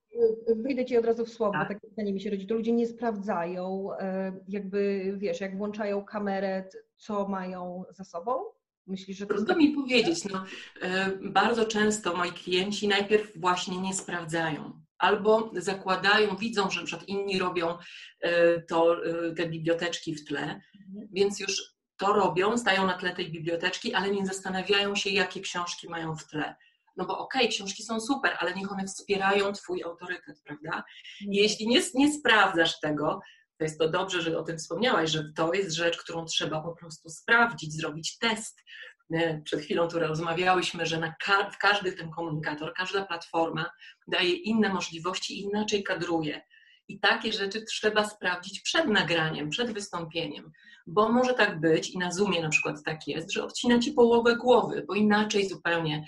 Wyjdę 0.55 0.85
Ci 0.85 0.97
od 0.97 1.05
razu 1.05 1.25
w 1.25 1.29
słowo, 1.29 1.53
tak. 1.53 1.67
takie 1.67 1.87
pytanie 1.87 2.13
mi 2.13 2.21
się 2.21 2.29
rodzi. 2.29 2.47
To 2.47 2.55
ludzie 2.55 2.71
nie 2.71 2.87
sprawdzają, 2.87 3.89
e, 3.99 4.39
jakby 4.47 5.13
wiesz, 5.17 5.41
jak 5.41 5.57
włączają 5.57 6.05
kamerę, 6.05 6.69
co 6.97 7.27
mają 7.27 7.83
za 7.89 8.03
sobą? 8.03 8.43
Myślisz, 8.87 9.17
że 9.17 9.25
to 9.25 9.33
Trudno 9.33 9.55
mi 9.55 9.71
powiedzieć. 9.71 10.25
No, 10.25 10.45
e, 10.81 11.11
bardzo 11.21 11.65
często 11.65 12.15
moi 12.15 12.31
klienci 12.31 12.87
najpierw 12.87 13.39
właśnie 13.39 13.81
nie 13.81 13.93
sprawdzają. 13.93 14.81
Albo 14.97 15.51
zakładają, 15.53 16.35
widzą, 16.35 16.69
że 16.69 16.97
na 16.97 17.03
inni 17.07 17.39
robią 17.39 17.77
e, 18.21 18.61
to, 18.61 18.95
te 19.37 19.49
biblioteczki 19.49 20.15
w 20.15 20.25
tle, 20.25 20.41
mhm. 20.41 21.07
więc 21.11 21.39
już 21.39 21.74
to 21.97 22.13
robią, 22.13 22.57
stają 22.57 22.87
na 22.87 22.97
tle 22.97 23.15
tej 23.15 23.31
biblioteczki, 23.31 23.93
ale 23.93 24.11
nie 24.11 24.25
zastanawiają 24.25 24.95
się, 24.95 25.09
jakie 25.09 25.41
książki 25.41 25.89
mają 25.89 26.15
w 26.15 26.27
tle 26.27 26.55
no 26.97 27.05
bo 27.05 27.19
okej, 27.19 27.41
okay, 27.41 27.51
książki 27.51 27.83
są 27.83 27.99
super, 27.99 28.37
ale 28.39 28.53
niech 28.53 28.71
one 28.71 28.85
wspierają 28.85 29.53
Twój 29.53 29.83
autorytet, 29.83 30.41
prawda? 30.43 30.83
I 31.21 31.23
mhm. 31.23 31.33
jeśli 31.43 31.67
nie, 31.67 31.81
nie 31.93 32.13
sprawdzasz 32.13 32.79
tego, 32.79 33.21
to 33.57 33.63
jest 33.63 33.79
to 33.79 33.89
dobrze, 33.89 34.21
że 34.21 34.37
o 34.37 34.43
tym 34.43 34.57
wspomniałaś, 34.57 35.09
że 35.09 35.31
to 35.35 35.53
jest 35.53 35.71
rzecz, 35.71 35.97
którą 35.97 36.25
trzeba 36.25 36.61
po 36.61 36.75
prostu 36.75 37.09
sprawdzić, 37.09 37.73
zrobić 37.73 38.17
test. 38.17 38.63
Przed 39.43 39.61
chwilą 39.61 39.87
tu 39.87 39.99
rozmawiałyśmy, 39.99 40.85
że 40.85 40.99
na 40.99 41.15
ka 41.25 41.51
każdy 41.59 41.91
ten 41.91 42.11
komunikator, 42.11 42.73
każda 42.73 43.05
platforma 43.05 43.71
daje 44.07 44.33
inne 44.33 44.73
możliwości 44.73 45.39
i 45.39 45.41
inaczej 45.41 45.83
kadruje. 45.83 46.41
I 46.87 46.99
takie 46.99 47.33
rzeczy 47.33 47.65
trzeba 47.65 48.09
sprawdzić 48.09 48.61
przed 48.61 48.87
nagraniem, 48.87 49.49
przed 49.49 49.71
wystąpieniem, 49.71 50.51
bo 50.87 51.11
może 51.11 51.33
tak 51.33 51.59
być 51.59 51.89
i 51.89 51.97
na 51.97 52.11
Zoomie 52.11 52.41
na 52.41 52.49
przykład 52.49 52.83
tak 52.83 53.07
jest, 53.07 53.31
że 53.31 53.43
odcina 53.43 53.79
ci 53.79 53.91
połowę 53.91 54.35
głowy, 54.35 54.85
bo 54.87 54.93
inaczej 54.93 55.49
zupełnie, 55.49 56.05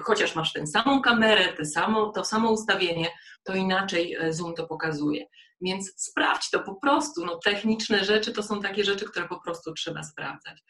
chociaż 0.00 0.34
masz 0.34 0.52
tę 0.52 0.66
samą 0.66 1.02
kamerę, 1.02 1.52
te 1.52 1.64
samo, 1.64 2.12
to 2.12 2.24
samo 2.24 2.50
ustawienie, 2.50 3.10
to 3.44 3.54
inaczej 3.54 4.14
e, 4.14 4.32
Zoom 4.32 4.54
to 4.54 4.66
pokazuje. 4.66 5.26
Więc 5.60 5.92
sprawdź 5.96 6.50
to 6.50 6.60
po 6.60 6.74
prostu. 6.74 7.24
No, 7.24 7.38
techniczne 7.44 8.04
rzeczy 8.04 8.32
to 8.32 8.42
są 8.42 8.60
takie 8.60 8.84
rzeczy, 8.84 9.04
które 9.04 9.28
po 9.28 9.40
prostu 9.40 9.72
trzeba 9.72 10.02
sprawdzać. 10.02 10.62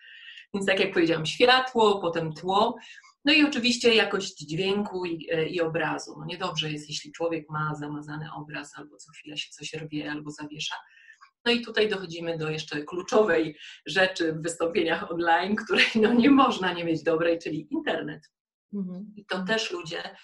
Więc 0.54 0.66
tak 0.66 0.80
jak 0.80 0.92
powiedziałam, 0.92 1.26
światło, 1.26 2.00
potem 2.00 2.32
tło, 2.32 2.76
no 3.24 3.32
i 3.32 3.44
oczywiście 3.44 3.94
jakość 3.94 4.38
dźwięku 4.38 5.04
i, 5.04 5.30
e, 5.30 5.48
i, 5.48 5.60
obrazu. 5.60 6.14
No 6.18 6.24
niedobrze 6.24 6.72
jest, 6.72 6.88
jeśli 6.88 7.12
człowiek 7.12 7.50
ma 7.50 7.74
zamazany 7.74 8.32
obraz 8.36 8.72
albo 8.78 8.96
co 8.96 9.12
chwilę 9.12 9.36
się 9.36 9.50
coś 9.50 9.74
rwie 9.74 10.10
albo 10.10 10.30
zawiesza. 10.30 10.74
No 11.44 11.52
i 11.52 11.62
tutaj 11.62 11.88
dochodzimy 11.88 12.38
do 12.38 12.50
jeszcze 12.50 12.84
kluczowej 12.84 13.58
rzeczy 13.86 14.32
w 14.32 14.42
wystąpieniach 14.42 15.10
online, 15.10 15.56
której 15.56 15.86
no 15.94 16.12
nie 16.12 16.30
można 16.30 16.72
nie 16.72 16.84
mieć 16.84 17.02
dobrej, 17.02 17.38
czyli 17.38 17.68
internet. 17.70 18.30
Mhm. 18.74 19.12
I 19.16 19.24
to 19.24 19.44
też 19.44 19.70
ludzie 19.70 20.16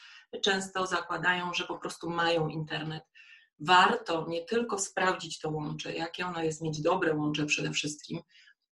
często 0.43 0.87
zakładają, 0.87 1.55
że 1.55 1.65
po 1.65 1.79
prostu 1.79 2.11
mają 2.11 2.49
internet. 2.49 3.03
warto 3.61 4.27
nie 4.29 4.45
tylko 4.45 4.79
sprawdzić 4.79 5.39
to 5.39 5.51
łącze, 5.51 5.95
jakie 5.95 6.27
ono 6.27 6.43
jest, 6.43 6.63
mieć 6.63 6.83
dobre 6.83 7.15
łącze 7.15 7.47
przede 7.47 7.71
wszystkim, 7.71 8.21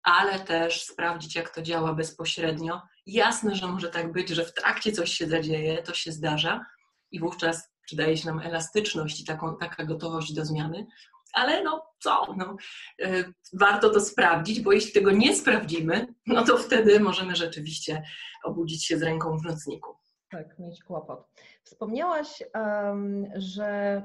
ale 0.09 0.41
też 0.41 0.83
sprawdzić, 0.83 1.37
jak 1.37 1.55
to 1.55 1.63
działa 1.63 1.95
bezpośrednio. 1.95 2.83
Jasne, 3.07 3.55
że 3.55 3.67
może 3.67 3.89
tak 3.89 4.13
być, 4.13 4.29
że 4.29 4.45
w 4.45 4.55
trakcie 4.55 4.93
coś 4.93 5.13
się 5.13 5.27
zadzieje, 5.27 5.83
to 5.83 5.95
się 5.95 6.13
zdarza 6.13 6.67
i 7.11 7.21
wówczas 7.21 7.71
przydaje 7.87 8.17
się 8.17 8.27
nam 8.27 8.41
elastyczność 8.41 9.21
i 9.21 9.25
taką, 9.25 9.57
taka 9.57 9.85
gotowość 9.85 10.33
do 10.33 10.45
zmiany, 10.45 10.87
ale 11.33 11.63
no 11.63 11.87
co, 12.01 12.35
no, 12.37 12.57
y, 13.03 13.33
warto 13.53 13.91
to 13.91 14.01
sprawdzić, 14.01 14.61
bo 14.61 14.73
jeśli 14.73 14.93
tego 14.93 15.11
nie 15.11 15.37
sprawdzimy, 15.37 16.15
no 16.27 16.45
to 16.45 16.57
wtedy 16.57 17.01
możemy 17.01 17.37
rzeczywiście 17.37 18.03
obudzić 18.45 18.87
się 18.87 18.99
z 18.99 19.03
ręką 19.03 19.39
w 19.39 19.45
nocniku. 19.45 19.97
Tak, 20.31 20.59
mieć 20.59 20.83
kłopot. 20.83 21.29
Wspomniałaś, 21.65 22.43
um, 22.55 23.27
że 23.37 24.03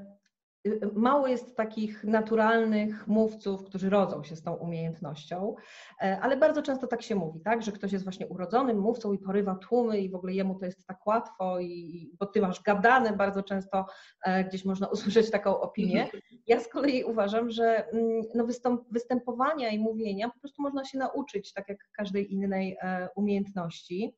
mało 0.94 1.28
jest 1.28 1.56
takich 1.56 2.04
naturalnych 2.04 3.08
mówców, 3.08 3.64
którzy 3.64 3.90
rodzą 3.90 4.24
się 4.24 4.36
z 4.36 4.44
tą 4.44 4.54
umiejętnością, 4.54 5.56
e, 6.02 6.20
ale 6.22 6.38
bardzo 6.38 6.62
często 6.62 6.88
tak 6.88 7.02
się 7.02 7.16
mówi, 7.16 7.40
tak, 7.40 7.64
że 7.64 7.72
ktoś 7.72 7.92
jest 7.92 8.04
właśnie 8.04 8.28
urodzonym 8.28 8.80
mówcą 8.80 9.14
i 9.14 9.18
porywa 9.18 9.56
tłumy 9.56 10.00
i 10.00 10.10
w 10.10 10.16
ogóle 10.16 10.34
jemu 10.34 10.60
to 10.60 10.66
jest 10.66 10.88
tak 10.88 11.08
łatwo, 11.08 11.60
i, 11.60 12.12
bo 12.20 12.26
ty 12.26 12.42
masz 12.42 12.64
gadane, 12.64 13.14
bardzo 13.14 13.44
często 13.44 13.86
e, 14.26 14.44
gdzieś 14.44 14.66
można 14.66 14.88
usłyszeć 14.94 15.32
taką 15.32 15.62
opinię. 15.62 16.08
Ja 16.48 16.60
z 16.60 16.68
kolei 16.68 17.04
uważam, 17.04 17.50
że 17.50 17.88
mm, 17.88 18.22
no 18.36 18.48
występowania 18.92 19.70
i 19.70 19.80
mówienia 19.80 20.30
po 20.30 20.40
prostu 20.40 20.62
można 20.62 20.86
się 20.86 20.98
nauczyć, 20.98 21.54
tak 21.54 21.70
jak 21.70 21.78
każdej 21.98 22.34
innej 22.34 22.78
e, 22.82 23.10
umiejętności. 23.16 24.16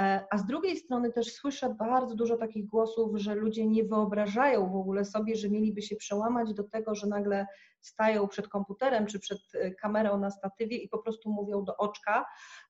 E, 0.00 0.26
a 0.30 0.38
z 0.38 0.46
drugiej 0.46 0.76
strony 0.76 1.12
też 1.12 1.32
słyszę 1.32 1.74
bardzo 1.74 2.14
dużo 2.14 2.36
takich 2.36 2.66
głosów, 2.66 3.10
że 3.14 3.34
ludzie 3.34 3.66
nie 3.66 3.84
wyobrażają 3.84 4.70
w 4.70 4.76
ogóle 4.76 5.04
sobie, 5.04 5.36
że 5.36 5.50
mieliby 5.50 5.82
się 5.82 5.96
przełamać 5.96 6.54
do 6.54 6.64
tego, 6.64 6.94
że 6.94 7.06
nagle 7.06 7.46
stają 7.80 8.28
przed 8.28 8.48
komputerem 8.48 9.06
czy 9.06 9.18
przed 9.18 9.38
e, 9.54 9.70
kamerą 9.70 10.18
na 10.18 10.30
statywie 10.30 10.76
i 10.76 10.88
po 10.88 10.98
prostu 10.98 11.30
mówią 11.30 11.64
do 11.64 11.76
oczka, 11.76 12.26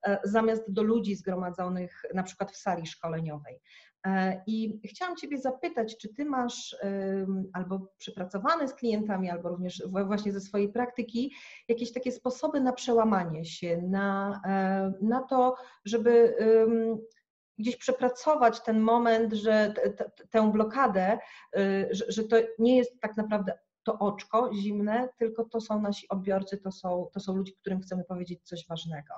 e, 0.07 0.19
zamiast 0.25 0.73
do 0.73 0.83
ludzi 0.83 1.15
zgromadzonych 1.15 2.03
na 2.15 2.23
przykład 2.23 2.53
w 2.53 2.57
sali 2.57 2.87
szkoleniowej. 2.87 3.61
I 4.47 4.81
chciałam 4.89 5.17
Ciebie 5.17 5.39
zapytać, 5.39 5.97
czy 5.99 6.15
Ty 6.15 6.25
masz 6.25 6.77
albo 7.53 7.93
przepracowane 7.99 8.69
z 8.69 8.75
klientami, 8.75 9.31
albo 9.31 9.49
również 9.49 9.83
właśnie 10.07 10.33
ze 10.33 10.41
swojej 10.41 10.69
praktyki 10.69 11.35
jakieś 11.69 11.93
takie 11.93 12.13
sposoby 12.13 12.61
na 12.61 12.73
przełamanie 12.73 13.45
się, 13.45 13.83
na, 13.83 14.41
na 15.01 15.23
to, 15.23 15.57
żeby 15.85 16.37
gdzieś 17.59 17.77
przepracować 17.77 18.63
ten 18.63 18.81
moment, 18.81 19.33
że 19.33 19.75
tę 20.31 20.53
blokadę, 20.53 21.19
y, 21.57 21.89
że, 21.91 22.05
że 22.09 22.25
to 22.25 22.37
nie 22.59 22.77
jest 22.77 23.01
tak 23.01 23.17
naprawdę 23.17 23.59
to 23.83 23.99
oczko 23.99 24.51
zimne, 24.55 25.09
tylko 25.19 25.45
to 25.45 25.61
są 25.61 25.81
nasi 25.81 26.09
odbiorcy, 26.09 26.59
to 26.59 26.73
są, 26.73 27.11
to 27.13 27.21
są 27.21 27.37
ludzie, 27.37 27.53
którym 27.53 27.81
chcemy 27.81 28.05
powiedzieć 28.05 28.43
coś 28.43 28.67
ważnego. 28.69 29.15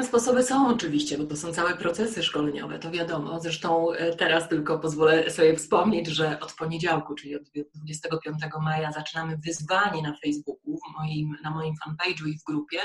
Sposoby 0.00 0.42
są 0.42 0.68
oczywiście, 0.68 1.18
bo 1.18 1.24
to 1.24 1.36
są 1.36 1.52
całe 1.52 1.76
procesy 1.76 2.22
szkoleniowe, 2.22 2.78
to 2.78 2.90
wiadomo. 2.90 3.40
Zresztą 3.40 3.92
e, 3.92 4.16
teraz 4.16 4.48
tylko 4.48 4.78
pozwolę 4.78 5.30
sobie 5.30 5.56
wspomnieć, 5.56 6.06
że 6.06 6.40
od 6.40 6.52
poniedziałku, 6.52 7.14
czyli 7.14 7.36
od 7.36 7.42
25 7.74 8.38
maja 8.62 8.92
zaczynamy 8.92 9.36
wyzwanie 9.46 10.02
na 10.02 10.16
Facebooku, 10.24 10.78
moim, 10.98 11.36
na 11.42 11.50
moim 11.50 11.74
fanpage'u 11.86 12.28
i 12.28 12.38
w 12.38 12.44
grupie, 12.46 12.78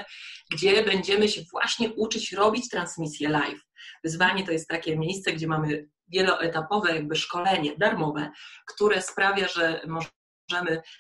gdzie 0.52 0.84
będziemy 0.84 1.30
się 1.30 1.42
właśnie 1.52 1.94
uczyć 1.94 2.34
robić 2.34 2.70
transmisję 2.70 3.30
live. 3.30 3.62
Wyzwanie 4.04 4.46
to 4.46 4.52
jest 4.52 4.68
takie 4.68 4.98
miejsce, 4.98 5.34
gdzie 5.34 5.48
mamy 5.48 5.88
wieloetapowe 6.08 6.96
jakby 6.96 7.16
szkolenie 7.16 7.78
darmowe, 7.78 8.32
które 8.68 9.02
sprawia, 9.02 9.48
że 9.48 9.82
możemy 9.88 10.17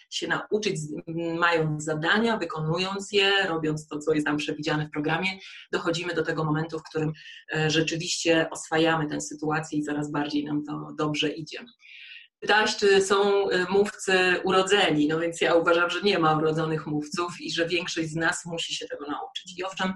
się 0.09 0.27
nauczyć, 0.27 0.77
mając 1.39 1.83
zadania, 1.83 2.37
wykonując 2.37 3.11
je, 3.11 3.31
robiąc 3.47 3.87
to, 3.87 3.99
co 3.99 4.13
jest 4.13 4.25
tam 4.25 4.37
przewidziane 4.37 4.87
w 4.87 4.91
programie, 4.91 5.39
dochodzimy 5.71 6.13
do 6.13 6.23
tego 6.23 6.43
momentu, 6.43 6.79
w 6.79 6.83
którym 6.83 7.13
e, 7.55 7.69
rzeczywiście 7.69 8.49
oswajamy 8.51 9.09
tę 9.09 9.21
sytuację 9.21 9.79
i 9.79 9.83
coraz 9.83 10.11
bardziej 10.11 10.45
nam 10.45 10.63
to 10.63 10.93
dobrze 10.97 11.29
idzie. 11.29 11.59
Pytałaś, 12.39 12.77
czy 12.77 13.01
są 13.01 13.49
e, 13.49 13.65
mówcy 13.69 14.41
urodzeni, 14.43 15.07
no 15.07 15.19
więc 15.19 15.41
ja 15.41 15.55
uważam, 15.55 15.89
że 15.89 16.01
nie 16.01 16.19
ma 16.19 16.37
urodzonych 16.37 16.87
mówców 16.87 17.41
i 17.41 17.51
że 17.51 17.67
większość 17.67 18.09
z 18.09 18.15
nas 18.15 18.45
musi 18.45 18.75
się 18.75 18.87
tego 18.87 19.05
nauczyć. 19.07 19.59
I 19.59 19.63
owszem, 19.63 19.93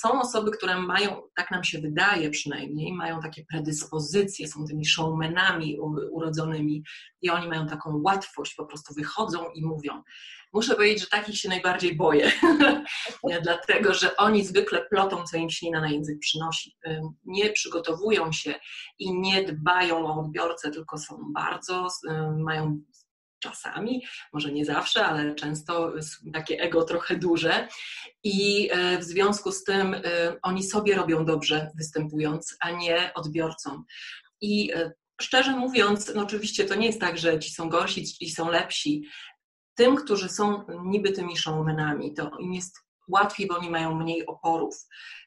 są 0.00 0.20
osoby, 0.20 0.50
które 0.50 0.80
mają, 0.80 1.22
tak 1.36 1.50
nam 1.50 1.64
się 1.64 1.78
wydaje 1.78 2.30
przynajmniej, 2.30 2.92
mają 2.92 3.20
takie 3.20 3.44
predyspozycje, 3.44 4.48
są 4.48 4.64
tymi 4.66 4.86
showmenami 4.86 5.78
urodzonymi 6.10 6.82
i 7.22 7.30
oni 7.30 7.48
mają 7.48 7.66
taką 7.66 8.00
łatwość, 8.04 8.54
po 8.54 8.66
prostu 8.66 8.94
wychodzą 8.94 9.50
i 9.54 9.64
mówią. 9.64 10.02
Muszę 10.52 10.74
powiedzieć, 10.74 11.00
że 11.00 11.06
takich 11.06 11.38
się 11.38 11.48
najbardziej 11.48 11.96
boję, 11.96 12.32
dlatego 13.42 13.94
że 13.94 14.16
oni 14.16 14.44
zwykle 14.44 14.86
plotą, 14.90 15.24
co 15.24 15.36
im 15.36 15.50
ślina 15.50 15.80
na 15.80 15.90
język 15.90 16.18
przynosi. 16.18 16.76
Nie 17.24 17.50
przygotowują 17.50 18.32
się 18.32 18.54
i 18.98 19.20
nie 19.20 19.44
dbają 19.44 20.06
o 20.06 20.20
odbiorcę, 20.20 20.70
tylko 20.70 20.98
są 20.98 21.18
bardzo, 21.34 21.88
mają 22.36 22.80
czasami, 23.38 24.06
może 24.32 24.52
nie 24.52 24.64
zawsze, 24.64 25.06
ale 25.06 25.34
często 25.34 25.92
takie 26.32 26.60
ego 26.60 26.84
trochę 26.84 27.16
duże 27.16 27.68
i 28.24 28.68
e, 28.72 28.98
w 28.98 29.04
związku 29.04 29.52
z 29.52 29.64
tym 29.64 29.94
e, 29.94 30.00
oni 30.42 30.62
sobie 30.62 30.94
robią 30.94 31.24
dobrze 31.24 31.70
występując, 31.76 32.56
a 32.60 32.70
nie 32.70 33.10
odbiorcom. 33.14 33.84
I 34.40 34.72
e, 34.72 34.92
szczerze 35.20 35.56
mówiąc, 35.56 36.12
no 36.14 36.22
oczywiście 36.22 36.64
to 36.64 36.74
nie 36.74 36.86
jest 36.86 37.00
tak, 37.00 37.18
że 37.18 37.38
ci 37.38 37.50
są 37.50 37.68
gorsi, 37.68 38.04
ci 38.04 38.30
są 38.30 38.50
lepsi. 38.50 39.04
Tym, 39.74 39.96
którzy 39.96 40.28
są 40.28 40.64
niby 40.84 41.12
tymi 41.12 41.36
showmanami, 41.36 42.14
to 42.14 42.30
im 42.38 42.54
jest 42.54 42.87
łatwiej, 43.08 43.46
bo 43.46 43.56
oni 43.56 43.70
mają 43.70 43.94
mniej 43.94 44.26
oporów. 44.26 44.74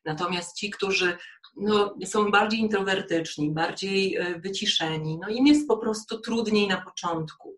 Natomiast 0.06 0.56
ci, 0.56 0.70
którzy 0.70 1.18
no, 1.58 1.96
są 2.06 2.32
bardziej 2.32 2.60
introwertyczni, 2.60 3.52
bardziej 3.52 4.18
wyciszeni, 4.38 5.20
no 5.22 5.30
im 5.30 5.48
jest 5.48 5.68
po 5.68 5.78
prostu 5.78 6.20
trudniej 6.20 6.68
na 6.68 6.82
początku 6.82 7.58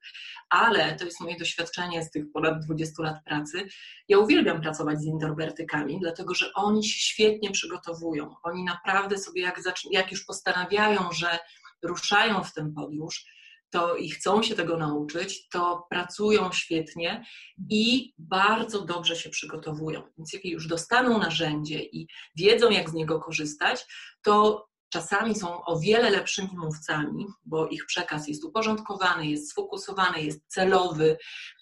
ale 0.53 0.95
to 0.95 1.05
jest 1.05 1.21
moje 1.21 1.37
doświadczenie 1.37 2.03
z 2.03 2.11
tych 2.11 2.31
ponad 2.31 2.65
20 2.65 3.03
lat 3.03 3.23
pracy. 3.23 3.67
Ja 4.07 4.17
uwielbiam 4.17 4.61
pracować 4.61 4.99
z 4.99 5.05
introwertykami, 5.05 5.99
dlatego 5.99 6.33
że 6.33 6.53
oni 6.53 6.83
się 6.83 6.99
świetnie 6.99 7.51
przygotowują. 7.51 8.35
Oni 8.43 8.63
naprawdę 8.63 9.17
sobie, 9.17 9.41
jak, 9.41 9.59
jak 9.91 10.11
już 10.11 10.25
postanawiają, 10.25 11.11
że 11.11 11.39
ruszają 11.83 12.43
w 12.43 12.53
tę 12.53 12.71
podróż, 12.75 13.25
to 13.73 13.95
i 13.95 14.09
chcą 14.09 14.43
się 14.43 14.55
tego 14.55 14.77
nauczyć, 14.77 15.49
to 15.49 15.87
pracują 15.89 16.51
świetnie 16.51 17.25
i 17.69 18.13
bardzo 18.17 18.85
dobrze 18.85 19.15
się 19.15 19.29
przygotowują. 19.29 20.03
Więc 20.17 20.33
jak 20.33 20.45
już 20.45 20.67
dostaną 20.67 21.17
narzędzie 21.17 21.83
i 21.83 22.07
wiedzą, 22.35 22.69
jak 22.69 22.89
z 22.89 22.93
niego 22.93 23.19
korzystać, 23.19 23.85
to 24.21 24.67
czasami 24.89 25.35
są 25.35 25.65
o 25.65 25.79
wiele 25.79 26.09
lepszymi 26.09 26.49
mówcami, 26.53 27.25
bo 27.45 27.67
ich 27.67 27.85
przekaz 27.85 28.27
jest 28.27 28.43
uporządkowany, 28.43 29.27
jest 29.27 29.49
sfokusowany, 29.49 30.21
jest 30.21 30.41
celowy, 30.47 31.17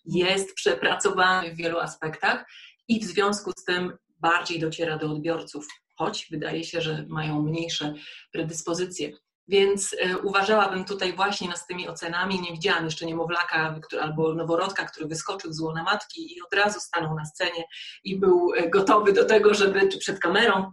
jest 0.06 0.54
przepracowany 0.54 1.54
w 1.54 1.58
wielu 1.58 1.80
aspektach 1.80 2.46
i 2.88 3.00
w 3.00 3.04
związku 3.04 3.52
z 3.60 3.64
tym 3.64 3.98
bardziej 4.18 4.60
dociera 4.60 4.98
do 4.98 5.12
odbiorców, 5.12 5.68
choć 5.96 6.28
wydaje 6.32 6.64
się, 6.64 6.82
że 6.82 7.06
mają 7.10 7.42
mniejsze 7.42 7.94
predyspozycje. 8.32 9.12
Więc 9.48 9.96
e, 10.00 10.18
uważałabym 10.18 10.86
tutaj 10.86 11.14
właśnie 11.14 11.50
nad 11.50 11.68
tymi 11.68 11.88
ocenami. 11.88 12.42
Nie 12.42 12.52
widziałam 12.52 12.86
jeszcze 12.86 13.06
niemowlaka 13.06 13.80
albo 14.02 14.34
noworodka, 14.34 14.86
który 14.86 15.08
wyskoczył 15.08 15.54
z 15.54 15.60
łona 15.60 15.84
matki 15.84 16.38
i 16.38 16.42
od 16.42 16.54
razu 16.54 16.80
stanął 16.80 17.16
na 17.16 17.26
scenie 17.26 17.64
i 18.04 18.20
był 18.20 18.54
e, 18.54 18.70
gotowy 18.70 19.14
do 19.14 19.26
tego, 19.26 19.54
żeby, 19.54 19.88
czy 19.88 19.98
przed 19.98 20.20
kamerą 20.20 20.72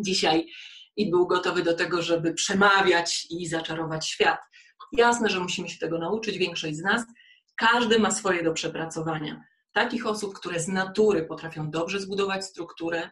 dzisiaj 0.00 0.46
i 0.96 1.10
był 1.10 1.26
gotowy 1.26 1.62
do 1.62 1.74
tego, 1.74 2.02
żeby 2.02 2.34
przemawiać 2.34 3.26
i 3.30 3.46
zaczarować 3.46 4.08
świat. 4.08 4.38
Jasne, 4.92 5.28
że 5.28 5.40
musimy 5.40 5.68
się 5.68 5.78
tego 5.78 5.98
nauczyć, 5.98 6.38
większość 6.38 6.76
z 6.76 6.82
nas. 6.82 7.02
Każdy 7.56 7.98
ma 7.98 8.10
swoje 8.10 8.42
do 8.42 8.52
przepracowania. 8.52 9.44
Takich 9.72 10.06
osób, 10.06 10.34
które 10.34 10.60
z 10.60 10.68
natury 10.68 11.22
potrafią 11.22 11.70
dobrze 11.70 12.00
zbudować 12.00 12.44
strukturę, 12.44 13.10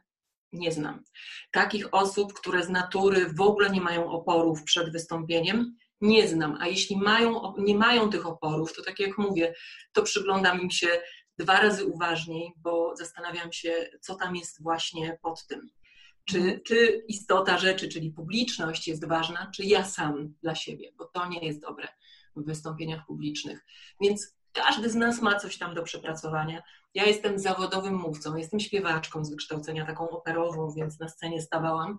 nie 0.53 0.73
znam. 0.73 1.05
Takich 1.53 1.95
osób, 1.95 2.33
które 2.33 2.63
z 2.63 2.69
natury 2.69 3.33
w 3.35 3.41
ogóle 3.41 3.71
nie 3.71 3.81
mają 3.81 4.11
oporów 4.11 4.63
przed 4.65 4.93
wystąpieniem, 4.93 5.77
nie 6.01 6.29
znam. 6.29 6.57
A 6.61 6.67
jeśli 6.67 6.97
mają, 6.97 7.55
nie 7.59 7.75
mają 7.75 8.11
tych 8.11 8.27
oporów, 8.27 8.73
to 8.73 8.83
tak 8.83 9.01
jak 9.01 9.19
mówię, 9.19 9.55
to 9.93 10.03
przyglądam 10.03 10.61
im 10.61 10.71
się 10.71 11.03
dwa 11.39 11.61
razy 11.61 11.87
uważniej, 11.87 12.53
bo 12.57 12.97
zastanawiam 12.97 13.53
się, 13.53 13.91
co 14.01 14.15
tam 14.15 14.37
jest 14.37 14.63
właśnie 14.63 15.19
pod 15.23 15.47
tym. 15.47 15.71
Czy, 16.25 16.61
czy 16.67 17.05
istota 17.09 17.59
rzeczy, 17.59 17.89
czyli 17.89 18.11
publiczność 18.11 18.89
jest 18.89 19.09
ważna, 19.09 19.51
czy 19.55 19.65
ja 19.65 19.85
sam 19.85 20.35
dla 20.43 20.55
siebie, 20.55 20.93
bo 20.99 21.05
to 21.05 21.29
nie 21.29 21.47
jest 21.47 21.61
dobre 21.61 21.89
w 22.37 22.45
wystąpieniach 22.45 23.07
publicznych. 23.07 23.65
Więc 24.01 24.37
każdy 24.53 24.91
z 24.91 24.95
nas 24.95 25.23
ma 25.23 25.41
coś 25.41 25.59
tam 25.59 25.75
do 25.75 25.83
przepracowania. 25.83 26.63
Ja 26.95 27.05
jestem 27.05 27.39
zawodowym 27.39 27.95
mówcą, 27.95 28.37
jestem 28.37 28.61
śpiewaczką 28.61 29.25
z 29.25 29.31
wykształcenia 29.31 29.87
taką 29.87 30.11
operową, 30.11 30.73
więc 30.77 30.99
na 30.99 31.09
scenie 31.09 31.41
stawałam 31.41 31.99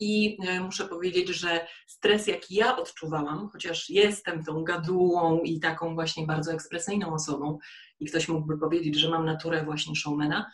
I 0.00 0.38
e, 0.46 0.60
muszę 0.60 0.88
powiedzieć, 0.88 1.28
że 1.28 1.66
stres, 1.86 2.26
jaki 2.26 2.54
ja 2.54 2.76
odczuwałam, 2.76 3.48
chociaż 3.52 3.90
jestem 3.90 4.44
tą 4.44 4.64
gadułą 4.64 5.40
i 5.40 5.60
taką 5.60 5.94
właśnie 5.94 6.26
bardzo 6.26 6.52
ekspresyjną 6.52 7.14
osobą, 7.14 7.58
i 8.00 8.06
ktoś 8.06 8.28
mógłby 8.28 8.58
powiedzieć, 8.58 8.98
że 8.98 9.10
mam 9.10 9.24
naturę 9.24 9.64
właśnie 9.64 9.96
showmana, 9.96 10.50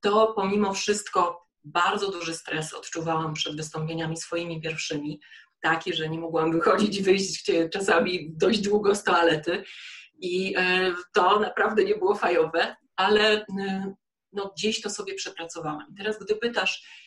to 0.00 0.32
pomimo 0.36 0.74
wszystko 0.74 1.46
bardzo 1.64 2.10
duży 2.10 2.34
stres 2.34 2.74
odczuwałam 2.74 3.34
przed 3.34 3.56
wystąpieniami 3.56 4.16
swoimi 4.16 4.60
pierwszymi. 4.60 5.20
Taki, 5.60 5.94
że 5.94 6.08
nie 6.08 6.18
mogłam 6.18 6.52
wychodzić 6.52 6.98
i 6.98 7.02
wyjść 7.02 7.50
czasami 7.72 8.32
dość 8.36 8.60
długo 8.60 8.94
z 8.94 9.04
toalety. 9.04 9.64
I 10.22 10.54
e, 10.56 10.92
to 11.14 11.40
naprawdę 11.40 11.84
nie 11.84 11.94
było 11.94 12.14
fajowe, 12.14 12.76
ale 12.96 13.46
e, 13.58 13.94
no, 14.32 14.52
gdzieś 14.56 14.80
to 14.80 14.90
sobie 14.90 15.14
przepracowałam. 15.14 15.86
I 15.92 15.94
teraz, 15.94 16.18
gdy 16.18 16.36
pytasz, 16.36 17.01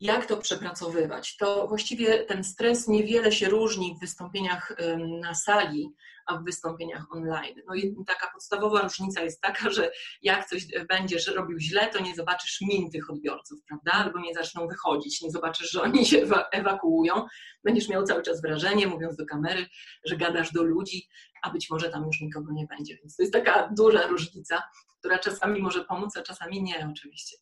jak 0.00 0.26
to 0.26 0.36
przepracowywać, 0.36 1.36
to 1.36 1.68
właściwie 1.68 2.24
ten 2.24 2.44
stres 2.44 2.88
niewiele 2.88 3.32
się 3.32 3.48
różni 3.48 3.96
w 3.96 4.00
wystąpieniach 4.00 4.76
na 5.20 5.34
sali, 5.34 5.94
a 6.26 6.36
w 6.36 6.44
wystąpieniach 6.44 7.06
online. 7.10 7.62
No 7.68 7.74
i 7.74 7.96
taka 8.06 8.30
podstawowa 8.32 8.82
różnica 8.82 9.22
jest 9.22 9.40
taka, 9.40 9.70
że 9.70 9.90
jak 10.22 10.48
coś 10.48 10.66
będziesz 10.88 11.26
robił 11.26 11.58
źle, 11.58 11.88
to 11.88 12.02
nie 12.02 12.14
zobaczysz 12.14 12.60
min 12.60 12.90
tych 12.90 13.10
odbiorców, 13.10 13.58
prawda? 13.68 13.92
Albo 13.92 14.20
nie 14.20 14.34
zaczną 14.34 14.68
wychodzić, 14.68 15.22
nie 15.22 15.30
zobaczysz, 15.30 15.70
że 15.70 15.82
oni 15.82 16.06
się 16.06 16.26
ewakuują. 16.52 17.26
Będziesz 17.64 17.88
miał 17.88 18.04
cały 18.04 18.22
czas 18.22 18.42
wrażenie, 18.42 18.86
mówiąc 18.86 19.16
do 19.16 19.26
kamery, 19.26 19.66
że 20.04 20.16
gadasz 20.16 20.52
do 20.52 20.62
ludzi, 20.62 21.08
a 21.42 21.50
być 21.50 21.70
może 21.70 21.90
tam 21.90 22.06
już 22.06 22.20
nikogo 22.20 22.52
nie 22.52 22.66
będzie. 22.66 22.96
Więc 22.96 23.16
to 23.16 23.22
jest 23.22 23.32
taka 23.32 23.68
duża 23.76 24.06
różnica, 24.06 24.62
która 24.98 25.18
czasami 25.18 25.62
może 25.62 25.84
pomóc, 25.84 26.16
a 26.16 26.22
czasami 26.22 26.62
nie 26.62 26.88
oczywiście 26.92 27.36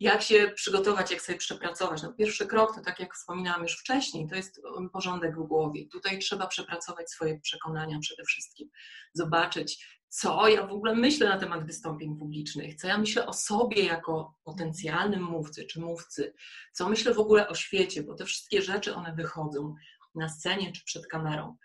jak 0.00 0.22
się 0.22 0.52
przygotować, 0.54 1.10
jak 1.10 1.22
sobie 1.22 1.38
przepracować. 1.38 2.02
No, 2.02 2.12
pierwszy 2.12 2.46
krok 2.46 2.74
to, 2.74 2.80
tak 2.80 3.00
jak 3.00 3.14
wspominałam 3.14 3.62
już 3.62 3.78
wcześniej, 3.78 4.28
to 4.28 4.34
jest 4.34 4.60
um, 4.64 4.90
porządek 4.90 5.36
w 5.36 5.46
głowie. 5.46 5.88
Tutaj 5.88 6.18
trzeba 6.18 6.46
przepracować 6.46 7.10
swoje 7.10 7.40
przekonania 7.40 7.98
przede 7.98 8.24
wszystkim, 8.24 8.68
zobaczyć, 9.14 10.00
co 10.08 10.48
ja 10.48 10.66
w 10.66 10.72
ogóle 10.72 10.94
myślę 10.94 11.28
na 11.28 11.38
temat 11.38 11.66
wystąpień 11.66 12.16
publicznych, 12.18 12.74
co 12.74 12.88
ja 12.88 12.98
myślę 12.98 13.26
o 13.26 13.32
sobie 13.32 13.84
jako 13.84 14.34
potencjalnym 14.44 15.22
mówcy 15.22 15.64
czy 15.64 15.80
mówcy, 15.80 16.34
co 16.72 16.88
myślę 16.88 17.14
w 17.14 17.18
ogóle 17.18 17.48
o 17.48 17.54
świecie, 17.54 18.02
bo 18.02 18.14
te 18.14 18.24
wszystkie 18.24 18.62
rzeczy 18.62 18.94
one 18.94 19.14
wychodzą 19.14 19.74
na 20.14 20.28
scenie 20.28 20.72
czy 20.72 20.84
przed 20.84 21.06
kamerą. 21.06 21.56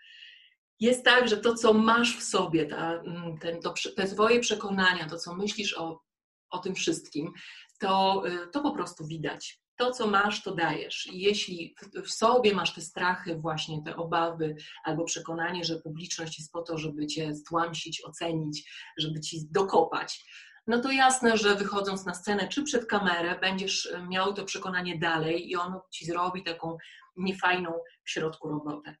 Jest 0.80 1.04
tak, 1.04 1.28
że 1.28 1.36
to, 1.36 1.54
co 1.54 1.72
masz 1.72 2.18
w 2.18 2.22
sobie, 2.22 2.66
ta, 2.66 2.92
mm, 2.92 3.38
ten, 3.38 3.60
to, 3.60 3.74
te 3.96 4.06
twoje 4.06 4.40
przekonania, 4.40 5.08
to, 5.08 5.18
co 5.18 5.34
myślisz 5.34 5.74
o, 5.78 6.05
o 6.50 6.58
tym 6.58 6.74
wszystkim, 6.74 7.32
to, 7.80 8.22
y, 8.26 8.48
to 8.52 8.60
po 8.60 8.72
prostu 8.72 9.06
widać. 9.06 9.60
To, 9.76 9.90
co 9.90 10.06
masz, 10.06 10.42
to 10.42 10.54
dajesz. 10.54 11.06
I 11.12 11.20
jeśli 11.20 11.74
w 12.04 12.10
sobie 12.10 12.54
masz 12.54 12.74
te 12.74 12.80
strachy, 12.80 13.36
właśnie 13.36 13.82
te 13.82 13.96
obawy, 13.96 14.56
albo 14.84 15.04
przekonanie, 15.04 15.64
że 15.64 15.76
publiczność 15.76 16.38
jest 16.38 16.52
po 16.52 16.62
to, 16.62 16.78
żeby 16.78 17.06
cię 17.06 17.34
stłamsić, 17.34 18.04
ocenić, 18.04 18.70
żeby 18.98 19.20
ci 19.20 19.38
dokopać, 19.50 20.24
no 20.66 20.80
to 20.80 20.90
jasne, 20.90 21.36
że 21.36 21.54
wychodząc 21.54 22.06
na 22.06 22.14
scenę 22.14 22.48
czy 22.48 22.62
przed 22.62 22.86
kamerę, 22.86 23.38
będziesz 23.40 23.86
y, 23.86 24.02
miał 24.08 24.34
to 24.34 24.44
przekonanie 24.44 24.98
dalej 24.98 25.50
i 25.50 25.56
ono 25.56 25.82
ci 25.90 26.06
zrobi 26.06 26.42
taką 26.42 26.76
niefajną 27.16 27.72
w 28.04 28.10
środku 28.10 28.48
robotę. 28.48 28.96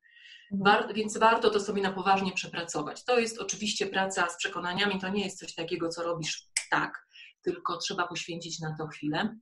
Mhm. 0.52 0.64
War, 0.64 0.94
więc 0.94 1.18
warto 1.18 1.50
to 1.50 1.60
sobie 1.60 1.82
na 1.82 1.92
poważnie 1.92 2.32
przepracować. 2.32 3.04
To 3.04 3.18
jest 3.18 3.38
oczywiście 3.38 3.86
praca 3.86 4.28
z 4.28 4.36
przekonaniami, 4.36 5.00
to 5.00 5.08
nie 5.08 5.24
jest 5.24 5.38
coś 5.38 5.54
takiego, 5.54 5.88
co 5.88 6.02
robisz 6.02 6.48
tak, 6.70 7.06
tylko 7.46 7.76
trzeba 7.76 8.06
poświęcić 8.06 8.60
na 8.60 8.76
to 8.78 8.86
chwilę, 8.86 9.36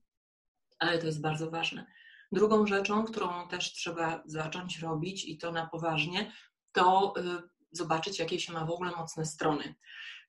ale 0.79 0.99
to 0.99 1.07
jest 1.07 1.21
bardzo 1.21 1.51
ważne. 1.51 1.87
Drugą 2.33 2.67
rzeczą, 2.67 3.05
którą 3.05 3.49
też 3.49 3.73
trzeba 3.73 4.23
zacząć 4.27 4.79
robić 4.79 5.25
i 5.25 5.39
to 5.39 5.53
na 5.53 5.67
poważnie, 5.67 6.33
to 6.73 7.15
y, 7.19 7.23
zobaczyć, 7.73 8.19
jakie 8.19 8.41
się 8.41 8.53
ma 8.53 8.65
w 8.65 8.71
ogóle 8.71 8.91
mocne 8.91 9.27
strony. 9.27 9.75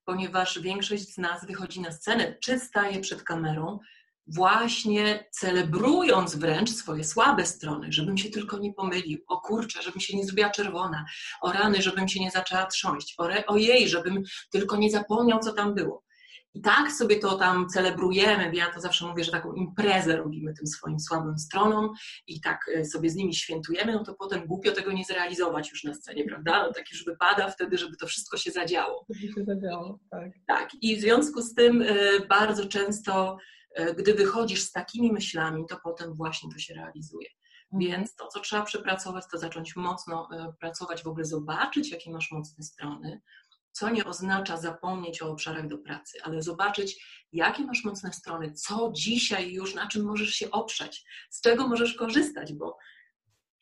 Ponieważ 0.05 0.59
większość 0.59 1.13
z 1.13 1.17
nas 1.17 1.45
wychodzi 1.45 1.81
na 1.81 1.91
scenę, 1.91 2.35
czy 2.41 2.59
staje 2.59 3.01
przed 3.01 3.23
kamerą, 3.23 3.79
właśnie 4.27 5.25
celebrując 5.31 6.35
wręcz 6.35 6.69
swoje 6.69 7.03
słabe 7.03 7.45
strony, 7.45 7.87
żebym 7.93 8.17
się 8.17 8.29
tylko 8.29 8.57
nie 8.57 8.73
pomylił, 8.73 9.19
o 9.27 9.41
kurczę, 9.41 9.81
żebym 9.81 10.01
się 10.01 10.17
nie 10.17 10.25
zrobiła 10.25 10.49
czerwona, 10.49 11.05
o 11.41 11.51
rany, 11.51 11.81
żebym 11.81 12.07
się 12.07 12.19
nie 12.19 12.31
zaczęła 12.31 12.65
trząść, 12.65 13.15
o, 13.17 13.31
re, 13.31 13.45
o 13.45 13.57
jej, 13.57 13.89
żebym 13.89 14.23
tylko 14.51 14.77
nie 14.77 14.91
zapomniał, 14.91 15.39
co 15.39 15.53
tam 15.53 15.75
było. 15.75 16.04
I 16.55 16.61
tak 16.61 16.91
sobie 16.91 17.19
to 17.19 17.37
tam 17.37 17.69
celebrujemy, 17.69 18.55
ja 18.55 18.71
to 18.73 18.81
zawsze 18.81 19.07
mówię, 19.07 19.23
że 19.23 19.31
taką 19.31 19.53
imprezę 19.53 20.17
robimy 20.17 20.53
tym 20.53 20.67
swoim 20.67 20.99
słabym 20.99 21.39
stronom 21.39 21.93
i 22.27 22.41
tak 22.41 22.59
e, 22.75 22.85
sobie 22.85 23.09
z 23.09 23.15
nimi 23.15 23.35
świętujemy, 23.35 23.93
no 23.93 24.03
to 24.03 24.13
potem 24.13 24.47
głupio 24.47 24.71
tego 24.71 24.91
nie 24.91 25.05
zrealizować 25.05 25.71
już 25.71 25.83
na 25.83 25.93
scenie, 25.93 26.25
prawda? 26.25 26.63
No 26.67 26.73
tak 26.73 26.91
już 26.91 27.05
wypada 27.05 27.49
wtedy, 27.49 27.77
żeby 27.77 27.97
to 27.97 28.07
wszystko 28.07 28.37
się 28.37 28.51
zadziało. 28.51 29.05
się 29.35 29.43
zadziało, 29.43 29.99
tak. 30.11 30.31
Tak, 30.47 30.69
i 30.81 30.97
w 30.97 31.01
związku 31.01 31.41
z 31.41 31.53
tym 31.53 31.81
e, 31.81 32.19
bardzo 32.29 32.65
często, 32.65 33.37
e, 33.75 33.93
gdy 33.93 34.13
wychodzisz 34.13 34.61
z 34.61 34.71
takimi 34.71 35.11
myślami, 35.11 35.65
to 35.69 35.77
potem 35.83 36.13
właśnie 36.13 36.51
to 36.53 36.59
się 36.59 36.73
realizuje. 36.73 37.27
Mhm. 37.73 37.91
Więc 37.91 38.15
to, 38.15 38.27
co 38.27 38.39
trzeba 38.39 38.63
przepracować, 38.63 39.23
to 39.31 39.37
zacząć 39.37 39.75
mocno 39.75 40.29
pracować, 40.59 41.03
w 41.03 41.07
ogóle 41.07 41.25
zobaczyć, 41.25 41.91
jakie 41.91 42.11
masz 42.11 42.31
mocne 42.31 42.63
strony, 42.63 43.21
co 43.75 43.89
nie 43.89 44.05
oznacza 44.05 44.57
zapomnieć 44.57 45.21
o 45.21 45.31
obszarach 45.31 45.67
do 45.67 45.77
pracy, 45.77 46.17
ale 46.23 46.41
zobaczyć, 46.41 47.05
jakie 47.31 47.63
masz 47.63 47.83
mocne 47.83 48.13
strony, 48.13 48.53
co 48.53 48.91
dzisiaj 48.95 49.53
już, 49.53 49.75
na 49.75 49.87
czym 49.87 50.05
możesz 50.05 50.29
się 50.29 50.51
oprzeć, 50.51 51.05
z 51.29 51.41
czego 51.41 51.67
możesz 51.67 51.93
korzystać, 51.93 52.53
bo 52.53 52.77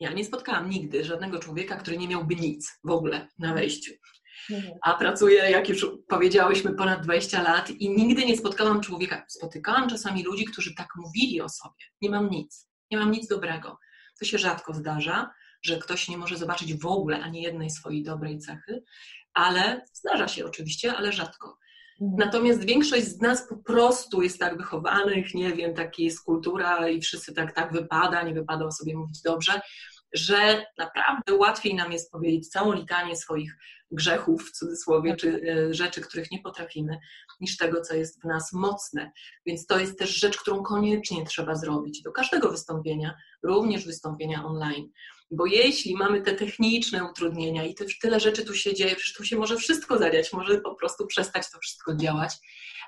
ja 0.00 0.12
nie 0.12 0.24
spotkałam 0.24 0.70
nigdy 0.70 1.04
żadnego 1.04 1.38
człowieka, 1.38 1.76
który 1.76 1.96
nie 1.96 2.08
miałby 2.08 2.36
nic 2.36 2.80
w 2.84 2.90
ogóle 2.90 3.28
na 3.38 3.54
wejściu. 3.54 3.92
Mhm. 4.50 4.74
A 4.82 4.94
pracuję, 4.94 5.50
jak 5.50 5.68
już 5.68 5.86
powiedziałyśmy, 6.08 6.74
ponad 6.74 7.02
20 7.02 7.42
lat 7.42 7.70
i 7.70 7.90
nigdy 7.90 8.26
nie 8.26 8.36
spotkałam 8.36 8.80
człowieka. 8.80 9.24
Spotykałam 9.28 9.88
czasami 9.88 10.22
ludzi, 10.22 10.44
którzy 10.44 10.74
tak 10.74 10.88
mówili 10.96 11.40
o 11.40 11.48
sobie: 11.48 11.84
Nie 12.00 12.10
mam 12.10 12.30
nic, 12.30 12.68
nie 12.90 12.98
mam 12.98 13.10
nic 13.10 13.28
dobrego. 13.28 13.78
To 14.18 14.24
się 14.24 14.38
rzadko 14.38 14.74
zdarza, 14.74 15.30
że 15.64 15.78
ktoś 15.78 16.08
nie 16.08 16.18
może 16.18 16.36
zobaczyć 16.36 16.74
w 16.74 16.86
ogóle 16.86 17.20
ani 17.20 17.42
jednej 17.42 17.70
swojej 17.70 18.02
dobrej 18.02 18.38
cechy, 18.38 18.82
ale 19.34 19.84
zdarza 19.92 20.28
się 20.28 20.46
oczywiście, 20.46 20.96
ale 20.96 21.12
rzadko. 21.12 21.58
Mhm. 22.00 22.26
Natomiast 22.26 22.64
większość 22.64 23.04
z 23.04 23.20
nas 23.20 23.48
po 23.48 23.56
prostu 23.56 24.22
jest 24.22 24.38
tak 24.38 24.56
wychowanych, 24.56 25.34
nie 25.34 25.52
wiem, 25.52 25.74
taka 25.74 25.90
jest 25.98 26.24
kultura 26.24 26.88
i 26.88 27.00
wszyscy 27.00 27.34
tak, 27.34 27.54
tak 27.54 27.72
wypada, 27.72 28.22
nie 28.22 28.34
wypada 28.34 28.64
o 28.64 28.72
sobie 28.72 28.96
mówić 28.96 29.22
dobrze, 29.22 29.60
że 30.14 30.66
naprawdę 30.78 31.34
łatwiej 31.34 31.74
nam 31.74 31.92
jest 31.92 32.12
powiedzieć 32.12 32.48
całą 32.48 32.72
litanię 32.72 33.16
swoich 33.16 33.56
grzechów, 33.90 34.48
w 34.48 34.52
cudzysłowie, 34.52 35.16
czy 35.16 35.40
e, 35.42 35.74
rzeczy, 35.74 36.00
których 36.00 36.30
nie 36.30 36.38
potrafimy, 36.38 36.98
niż 37.40 37.56
tego, 37.56 37.80
co 37.80 37.94
jest 37.94 38.22
w 38.22 38.24
nas 38.24 38.52
mocne. 38.52 39.12
Więc 39.46 39.66
to 39.66 39.78
jest 39.78 39.98
też 39.98 40.10
rzecz, 40.10 40.36
którą 40.36 40.62
koniecznie 40.62 41.24
trzeba 41.26 41.54
zrobić 41.54 42.02
do 42.02 42.12
każdego 42.12 42.50
wystąpienia, 42.50 43.16
również 43.42 43.86
wystąpienia 43.86 44.44
online. 44.44 44.90
Bo 45.30 45.46
jeśli 45.46 45.96
mamy 45.96 46.22
te 46.22 46.34
techniczne 46.34 47.04
utrudnienia 47.04 47.64
i 47.64 47.74
tyle 48.00 48.20
rzeczy 48.20 48.44
tu 48.44 48.54
się 48.54 48.74
dzieje, 48.74 48.96
przecież 48.96 49.16
tu 49.16 49.24
się 49.24 49.36
może 49.36 49.56
wszystko 49.56 49.98
zadziać, 49.98 50.32
może 50.32 50.60
po 50.60 50.74
prostu 50.74 51.06
przestać 51.06 51.50
to 51.50 51.58
wszystko 51.58 51.94
działać, 51.94 52.32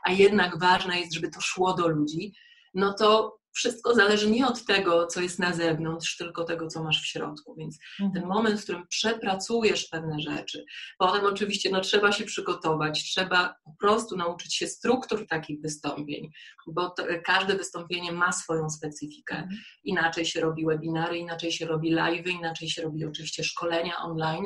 a 0.05 0.13
jednak 0.13 0.59
ważne 0.59 1.01
jest, 1.01 1.15
żeby 1.15 1.31
to 1.31 1.41
szło 1.41 1.75
do 1.75 1.89
ludzi, 1.89 2.33
no 2.77 2.93
to 2.93 3.37
wszystko 3.57 3.95
zależy 3.95 4.31
nie 4.31 4.47
od 4.47 4.65
tego, 4.65 5.07
co 5.07 5.21
jest 5.21 5.39
na 5.39 5.53
zewnątrz, 5.53 6.17
tylko 6.17 6.45
tego, 6.45 6.67
co 6.67 6.83
masz 6.83 7.03
w 7.03 7.07
środku. 7.07 7.55
Więc 7.59 7.79
mhm. 8.01 8.13
ten 8.13 8.29
moment, 8.29 8.61
w 8.61 8.63
którym 8.63 8.87
przepracujesz 8.89 9.89
pewne 9.89 10.21
rzeczy, 10.21 10.65
potem 10.99 11.25
oczywiście 11.25 11.71
no, 11.71 11.81
trzeba 11.81 12.13
się 12.13 12.25
przygotować, 12.25 13.05
trzeba 13.05 13.55
po 13.65 13.75
prostu 13.81 14.17
nauczyć 14.17 14.55
się 14.57 14.67
struktur 14.67 15.27
takich 15.27 15.61
wystąpień, 15.61 16.31
bo 16.67 16.91
to, 16.91 17.05
każde 17.25 17.57
wystąpienie 17.57 18.13
ma 18.13 18.33
swoją 18.33 18.71
specyfikę. 18.71 19.37
Mhm. 19.37 19.61
Inaczej 19.85 20.25
się 20.25 20.41
robi 20.41 20.67
webinary, 20.67 21.19
inaczej 21.19 21.53
się 21.53 21.67
robi 21.67 21.91
live, 21.91 22.27
inaczej 22.27 22.71
się 22.71 22.83
robi 22.83 23.05
oczywiście 23.05 23.45
szkolenia 23.45 23.99
online. 23.99 24.45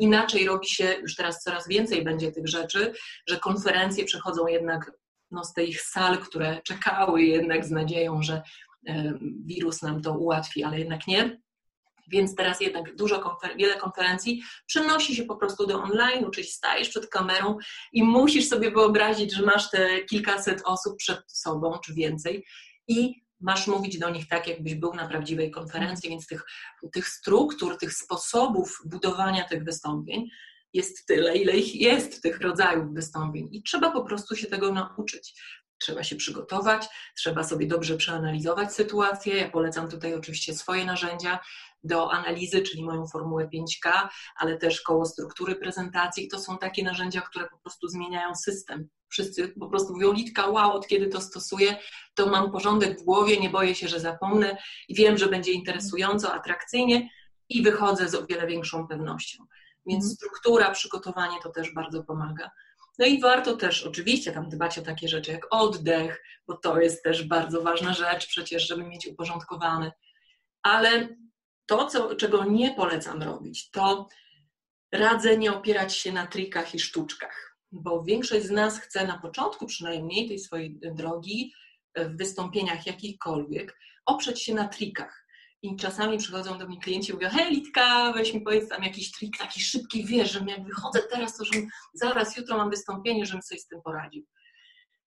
Inaczej 0.00 0.46
robi 0.46 0.68
się, 0.68 0.96
już 1.02 1.14
teraz 1.14 1.42
coraz 1.42 1.68
więcej 1.68 2.04
będzie 2.04 2.32
tych 2.32 2.48
rzeczy, 2.48 2.92
że 3.28 3.38
konferencje 3.38 4.04
przechodzą 4.04 4.46
jednak 4.46 4.90
no, 5.30 5.44
z 5.44 5.52
tych 5.52 5.80
sal, 5.80 6.18
które 6.18 6.60
czekały 6.64 7.22
jednak 7.22 7.64
z 7.64 7.70
nadzieją, 7.70 8.22
że 8.22 8.42
e, 8.88 9.12
wirus 9.46 9.82
nam 9.82 10.02
to 10.02 10.18
ułatwi, 10.18 10.64
ale 10.64 10.78
jednak 10.78 11.06
nie. 11.06 11.40
Więc 12.08 12.34
teraz 12.34 12.60
jednak 12.60 12.96
dużo 12.96 13.18
konfer 13.18 13.56
wiele 13.56 13.76
konferencji 13.76 14.42
przenosi 14.66 15.16
się 15.16 15.22
po 15.22 15.36
prostu 15.36 15.66
do 15.66 15.82
online, 15.82 16.30
czyli 16.30 16.46
stajesz 16.46 16.88
przed 16.88 17.06
kamerą 17.06 17.58
i 17.92 18.02
musisz 18.02 18.48
sobie 18.48 18.70
wyobrazić, 18.70 19.34
że 19.34 19.42
masz 19.42 19.70
te 19.70 20.00
kilkaset 20.00 20.62
osób 20.64 20.96
przed 20.96 21.22
sobą, 21.26 21.78
czy 21.84 21.94
więcej, 21.94 22.44
i 22.88 23.26
masz 23.40 23.66
mówić 23.66 23.98
do 23.98 24.10
nich 24.10 24.28
tak, 24.28 24.48
jakbyś 24.48 24.74
był 24.74 24.94
na 24.94 25.08
prawdziwej 25.08 25.50
konferencji, 25.50 26.10
więc 26.10 26.26
tych, 26.26 26.44
tych 26.92 27.08
struktur, 27.08 27.78
tych 27.78 27.92
sposobów 27.92 28.82
budowania 28.84 29.44
tych 29.44 29.64
wystąpień 29.64 30.28
jest 30.72 31.06
tyle, 31.06 31.36
ile 31.36 31.56
ich 31.56 31.74
jest, 31.74 32.22
tych 32.22 32.40
rodzajów 32.40 32.94
wystąpień 32.94 33.48
i 33.52 33.62
trzeba 33.62 33.90
po 33.90 34.04
prostu 34.04 34.36
się 34.36 34.46
tego 34.46 34.72
nauczyć. 34.72 35.42
Trzeba 35.78 36.02
się 36.02 36.16
przygotować, 36.16 36.86
trzeba 37.16 37.44
sobie 37.44 37.66
dobrze 37.66 37.96
przeanalizować 37.96 38.74
sytuację. 38.74 39.36
Ja 39.36 39.50
polecam 39.50 39.90
tutaj 39.90 40.14
oczywiście 40.14 40.54
swoje 40.54 40.84
narzędzia 40.84 41.38
do 41.84 42.12
analizy, 42.12 42.62
czyli 42.62 42.84
moją 42.84 43.06
formułę 43.06 43.48
5K, 43.54 44.08
ale 44.36 44.58
też 44.58 44.80
koło 44.80 45.06
struktury 45.06 45.54
prezentacji. 45.54 46.28
To 46.28 46.38
są 46.38 46.58
takie 46.58 46.82
narzędzia, 46.84 47.20
które 47.20 47.48
po 47.48 47.58
prostu 47.58 47.88
zmieniają 47.88 48.34
system. 48.34 48.88
Wszyscy 49.08 49.48
po 49.48 49.68
prostu 49.68 49.92
mówią, 49.92 50.12
Litka, 50.12 50.46
wow, 50.46 50.72
od 50.72 50.86
kiedy 50.86 51.08
to 51.08 51.20
stosuję, 51.20 51.76
to 52.14 52.26
mam 52.26 52.52
porządek 52.52 53.00
w 53.00 53.04
głowie, 53.04 53.40
nie 53.40 53.50
boję 53.50 53.74
się, 53.74 53.88
że 53.88 54.00
zapomnę 54.00 54.56
i 54.88 54.94
wiem, 54.94 55.18
że 55.18 55.26
będzie 55.26 55.52
interesująco, 55.52 56.34
atrakcyjnie 56.34 57.08
i 57.48 57.62
wychodzę 57.62 58.08
z 58.08 58.14
o 58.14 58.26
wiele 58.26 58.46
większą 58.46 58.88
pewnością. 58.88 59.46
Więc 59.86 60.04
mhm. 60.04 60.14
struktura, 60.16 60.70
przygotowanie 60.70 61.36
to 61.42 61.50
też 61.50 61.74
bardzo 61.74 62.04
pomaga. 62.04 62.50
No 62.98 63.06
i 63.06 63.20
warto 63.20 63.56
też 63.56 63.86
oczywiście 63.86 64.32
tam 64.32 64.48
dbać 64.48 64.78
o 64.78 64.82
takie 64.82 65.08
rzeczy 65.08 65.32
jak 65.32 65.46
oddech, 65.50 66.22
bo 66.46 66.56
to 66.56 66.80
jest 66.80 67.02
też 67.02 67.24
bardzo 67.24 67.62
ważna 67.62 67.94
rzecz 67.94 68.26
przecież, 68.26 68.68
żeby 68.68 68.84
mieć 68.84 69.06
uporządkowany. 69.06 69.92
Ale 70.62 71.08
to, 71.66 71.86
co, 71.86 72.16
czego 72.16 72.44
nie 72.44 72.74
polecam 72.74 73.22
robić, 73.22 73.70
to 73.70 74.08
radzę 74.92 75.36
nie 75.36 75.52
opierać 75.52 75.96
się 75.96 76.12
na 76.12 76.26
trikach 76.26 76.74
i 76.74 76.80
sztuczkach, 76.80 77.58
bo 77.72 78.02
większość 78.02 78.46
z 78.46 78.50
nas 78.50 78.80
chce 78.80 79.06
na 79.06 79.18
początku 79.18 79.66
przynajmniej 79.66 80.28
tej 80.28 80.38
swojej 80.38 80.78
drogi 80.80 81.52
w 81.96 82.16
wystąpieniach 82.16 82.86
jakichkolwiek 82.86 83.78
oprzeć 84.06 84.42
się 84.42 84.54
na 84.54 84.68
trikach. 84.68 85.25
I 85.66 85.76
czasami 85.76 86.18
przychodzą 86.18 86.58
do 86.58 86.66
mnie 86.66 86.80
klienci 86.80 87.10
i 87.10 87.14
mówią, 87.14 87.28
hej 87.28 87.50
Litka, 87.50 88.12
weź 88.12 88.34
mi 88.34 88.40
powiedz 88.40 88.68
tam 88.68 88.82
jakiś 88.82 89.12
trik 89.12 89.38
taki 89.38 89.60
szybki, 89.60 90.04
wiesz, 90.04 90.32
że 90.32 90.40
jak 90.46 90.64
wychodzę 90.64 91.02
teraz, 91.10 91.36
to 91.36 91.44
że 91.44 91.52
zaraz 91.94 92.36
jutro 92.36 92.56
mam 92.56 92.70
wystąpienie, 92.70 93.26
żebym 93.26 93.42
sobie 93.42 93.60
z 93.60 93.66
tym 93.66 93.82
poradził. 93.82 94.26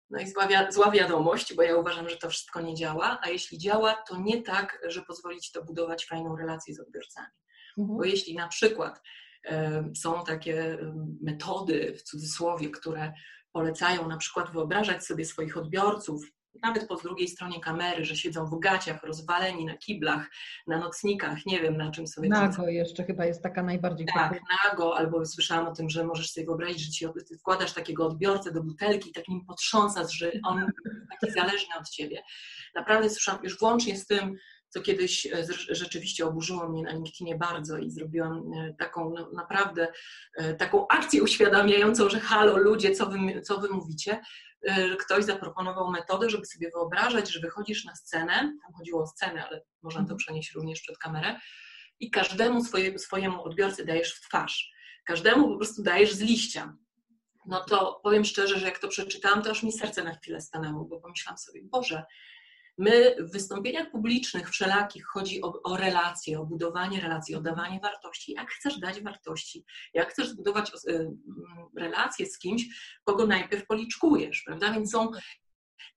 No 0.10 0.20
i 0.20 0.28
zła, 0.28 0.48
zła 0.70 0.92
wiadomość, 0.92 1.56
bo 1.56 1.64
ja 1.64 1.78
uważam, 1.78 2.10
że 2.10 2.18
to 2.18 2.30
wszystko 2.30 2.62
nie 2.62 2.76
działa, 2.76 3.20
a 3.22 3.30
jeśli 3.30 3.58
działa, 3.58 3.94
to 3.94 4.18
nie 4.18 4.42
tak, 4.42 4.82
że 4.88 5.02
pozwolić 5.02 5.52
to 5.52 5.64
budować 5.64 6.06
fajną 6.06 6.36
relację 6.36 6.76
z 6.76 6.80
odbiorcami. 6.80 7.28
Mhm. 7.78 7.98
Bo 7.98 8.04
jeśli 8.04 8.36
na 8.36 8.48
przykład 8.48 9.02
y, 9.46 9.52
są 9.96 10.24
takie 10.24 10.78
metody, 11.22 11.94
w 11.98 12.04
cudzysłowie, 12.04 12.70
które 12.70 13.14
polecają 13.52 14.08
na 14.08 14.18
przykład 14.18 14.52
wyobrażać 14.52 15.06
sobie 15.06 15.26
swoich 15.26 15.58
odbiorców 15.58 16.24
nawet 16.62 16.88
po 16.88 16.96
drugiej 16.96 17.28
stronie 17.28 17.60
kamery, 17.60 18.06
że 18.06 18.16
siedzą 18.16 18.46
w 18.46 18.60
gaciach, 18.60 19.04
rozwaleni 19.04 19.66
na 19.66 19.78
kiblach, 19.78 20.30
na 20.68 20.78
nocnikach, 20.78 21.46
nie 21.46 21.60
wiem 21.62 21.78
na 21.78 21.92
czym 21.92 22.08
sobie... 22.08 22.30
Nago 22.30 22.68
jeszcze 22.68 23.04
chyba 23.04 23.26
jest 23.26 23.44
taka 23.44 23.64
najbardziej 23.64 24.08
Tak, 24.14 24.40
nago, 24.66 24.98
albo 24.98 25.26
słyszałam 25.26 25.68
o 25.68 25.76
tym, 25.76 25.90
że 25.90 26.04
możesz 26.04 26.32
sobie 26.32 26.46
wyobrazić, 26.46 26.80
że 26.80 26.92
ci 26.92 27.06
wkładasz 27.40 27.74
takiego 27.74 28.08
odbiorcę 28.08 28.52
do 28.52 28.64
butelki, 28.64 29.12
tak 29.12 29.28
nim 29.28 29.46
potrząsasz, 29.46 30.14
że 30.14 30.32
on 30.44 30.72
taki 31.10 31.34
zależny 31.34 31.76
od 31.80 31.90
ciebie. 31.90 32.22
Naprawdę 32.76 33.10
słyszałam, 33.10 33.44
już 33.44 33.60
włącznie 33.60 33.98
z 33.98 34.06
tym, 34.06 34.38
co 34.70 34.82
kiedyś 34.82 35.26
e, 35.26 35.46
rzeczywiście 35.70 36.26
oburzyło 36.26 36.70
mnie 36.70 36.84
na 36.84 36.92
LinkedInie 36.92 37.36
bardzo 37.36 37.78
i 37.78 37.92
zrobiłam 37.92 38.52
e, 38.54 38.74
taką 38.74 39.14
no, 39.14 39.32
naprawdę 39.32 39.88
e, 40.38 40.54
taką 40.54 40.88
akcję 40.88 41.24
uświadamiającą, 41.24 42.10
że 42.10 42.20
halo 42.20 42.58
ludzie, 42.58 42.96
co 42.96 43.06
wy, 43.06 43.42
co 43.42 43.60
wy 43.60 43.70
mówicie, 43.70 44.22
ktoś 45.00 45.26
zaproponował 45.26 45.92
metodę, 45.92 46.30
żeby 46.30 46.46
sobie 46.46 46.70
wyobrażać, 46.70 47.32
że 47.32 47.40
wychodzisz 47.40 47.86
na 47.86 47.96
scenę, 47.96 48.34
tam 48.34 48.74
chodziło 48.78 49.04
o 49.04 49.08
scenę, 49.08 49.48
ale 49.48 49.62
można 49.84 50.00
to 50.00 50.04
mhm. 50.04 50.18
przenieść 50.18 50.54
również 50.54 50.82
przed 50.82 50.98
kamerę, 50.98 51.40
i 52.00 52.12
każdemu 52.12 52.64
swoje, 52.64 53.00
swojemu 53.00 53.44
odbiorcy 53.44 53.86
dajesz 53.86 54.14
w 54.14 54.22
twarz. 54.22 54.72
Każdemu 55.06 55.50
po 55.50 55.58
prostu 55.58 55.84
dajesz 55.84 56.14
z 56.14 56.22
liścia. 56.22 56.78
No 57.46 57.64
to 57.64 58.00
powiem 58.04 58.26
szczerze, 58.26 58.60
że 58.60 58.66
jak 58.66 58.80
to 58.80 58.88
przeczytałam, 58.88 59.42
to 59.42 59.52
aż 59.52 59.64
mi 59.64 59.72
serce 59.72 60.04
na 60.04 60.16
chwilę 60.16 60.42
stanęło, 60.42 60.86
bo 60.86 61.00
pomyślałam 61.02 61.38
sobie, 61.38 61.62
Boże, 61.64 62.04
My 62.80 63.16
w 63.20 63.32
wystąpieniach 63.32 63.92
publicznych 63.92 64.50
wszelakich 64.50 65.06
chodzi 65.06 65.42
o, 65.42 65.62
o, 65.64 65.78
relacje, 65.78 66.40
o 66.40 66.46
budowanie 66.46 67.02
relacji, 67.02 67.36
o 67.36 67.42
dawanie 67.42 67.80
wartości. 67.80 68.32
Jak 68.32 68.50
chcesz 68.52 68.80
dać 68.80 69.02
wartości, 69.02 69.66
jak 69.94 70.12
chcesz 70.12 70.30
zbudować 70.30 70.72
y, 70.88 71.12
relacje 71.78 72.26
z 72.26 72.40
kimś, 72.40 72.66
kogo 73.04 73.28
najpierw 73.28 73.68
policzkujesz, 73.68 74.44
prawda? 74.46 74.74
Więc 74.74 74.92
są 74.92 75.12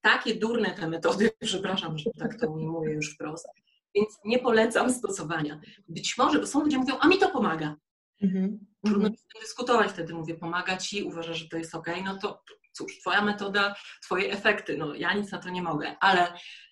takie 0.01 0.35
durne 0.35 0.71
te 0.71 0.88
metody, 0.88 1.31
przepraszam, 1.40 1.99
że 1.99 2.11
tak 2.18 2.40
to 2.40 2.51
ujmuję 2.51 2.95
już 2.95 3.14
wprost, 3.14 3.49
więc 3.95 4.18
nie 4.25 4.38
polecam 4.38 4.92
stosowania. 4.92 5.61
Być 5.88 6.18
może, 6.18 6.38
bo 6.38 6.47
są 6.47 6.61
ludzie 6.61 6.79
mówią, 6.79 6.99
a 7.01 7.09
mi 7.09 7.18
to 7.18 7.31
pomaga. 7.31 7.77
Mhm. 8.23 8.66
Trudno 8.85 9.07
mm 9.07 9.12
-hmm. 9.12 9.40
dyskutować 9.40 9.90
wtedy, 9.90 10.14
mówię, 10.14 10.35
pomaga 10.35 10.77
ci, 10.77 11.03
uważasz, 11.03 11.38
że 11.38 11.49
to 11.49 11.57
jest 11.57 11.75
ok, 11.75 11.87
no 12.05 12.18
to 12.18 12.42
cóż, 12.73 13.01
twoja 13.01 13.23
metoda, 13.23 13.75
twoje 14.03 14.33
efekty, 14.33 14.77
no 14.77 14.95
ja 14.95 15.14
nic 15.14 15.33
na 15.33 15.38
to 15.38 15.51
nie 15.51 15.62
mogę, 15.62 15.97
ale 16.01 16.33
E, 16.33 16.72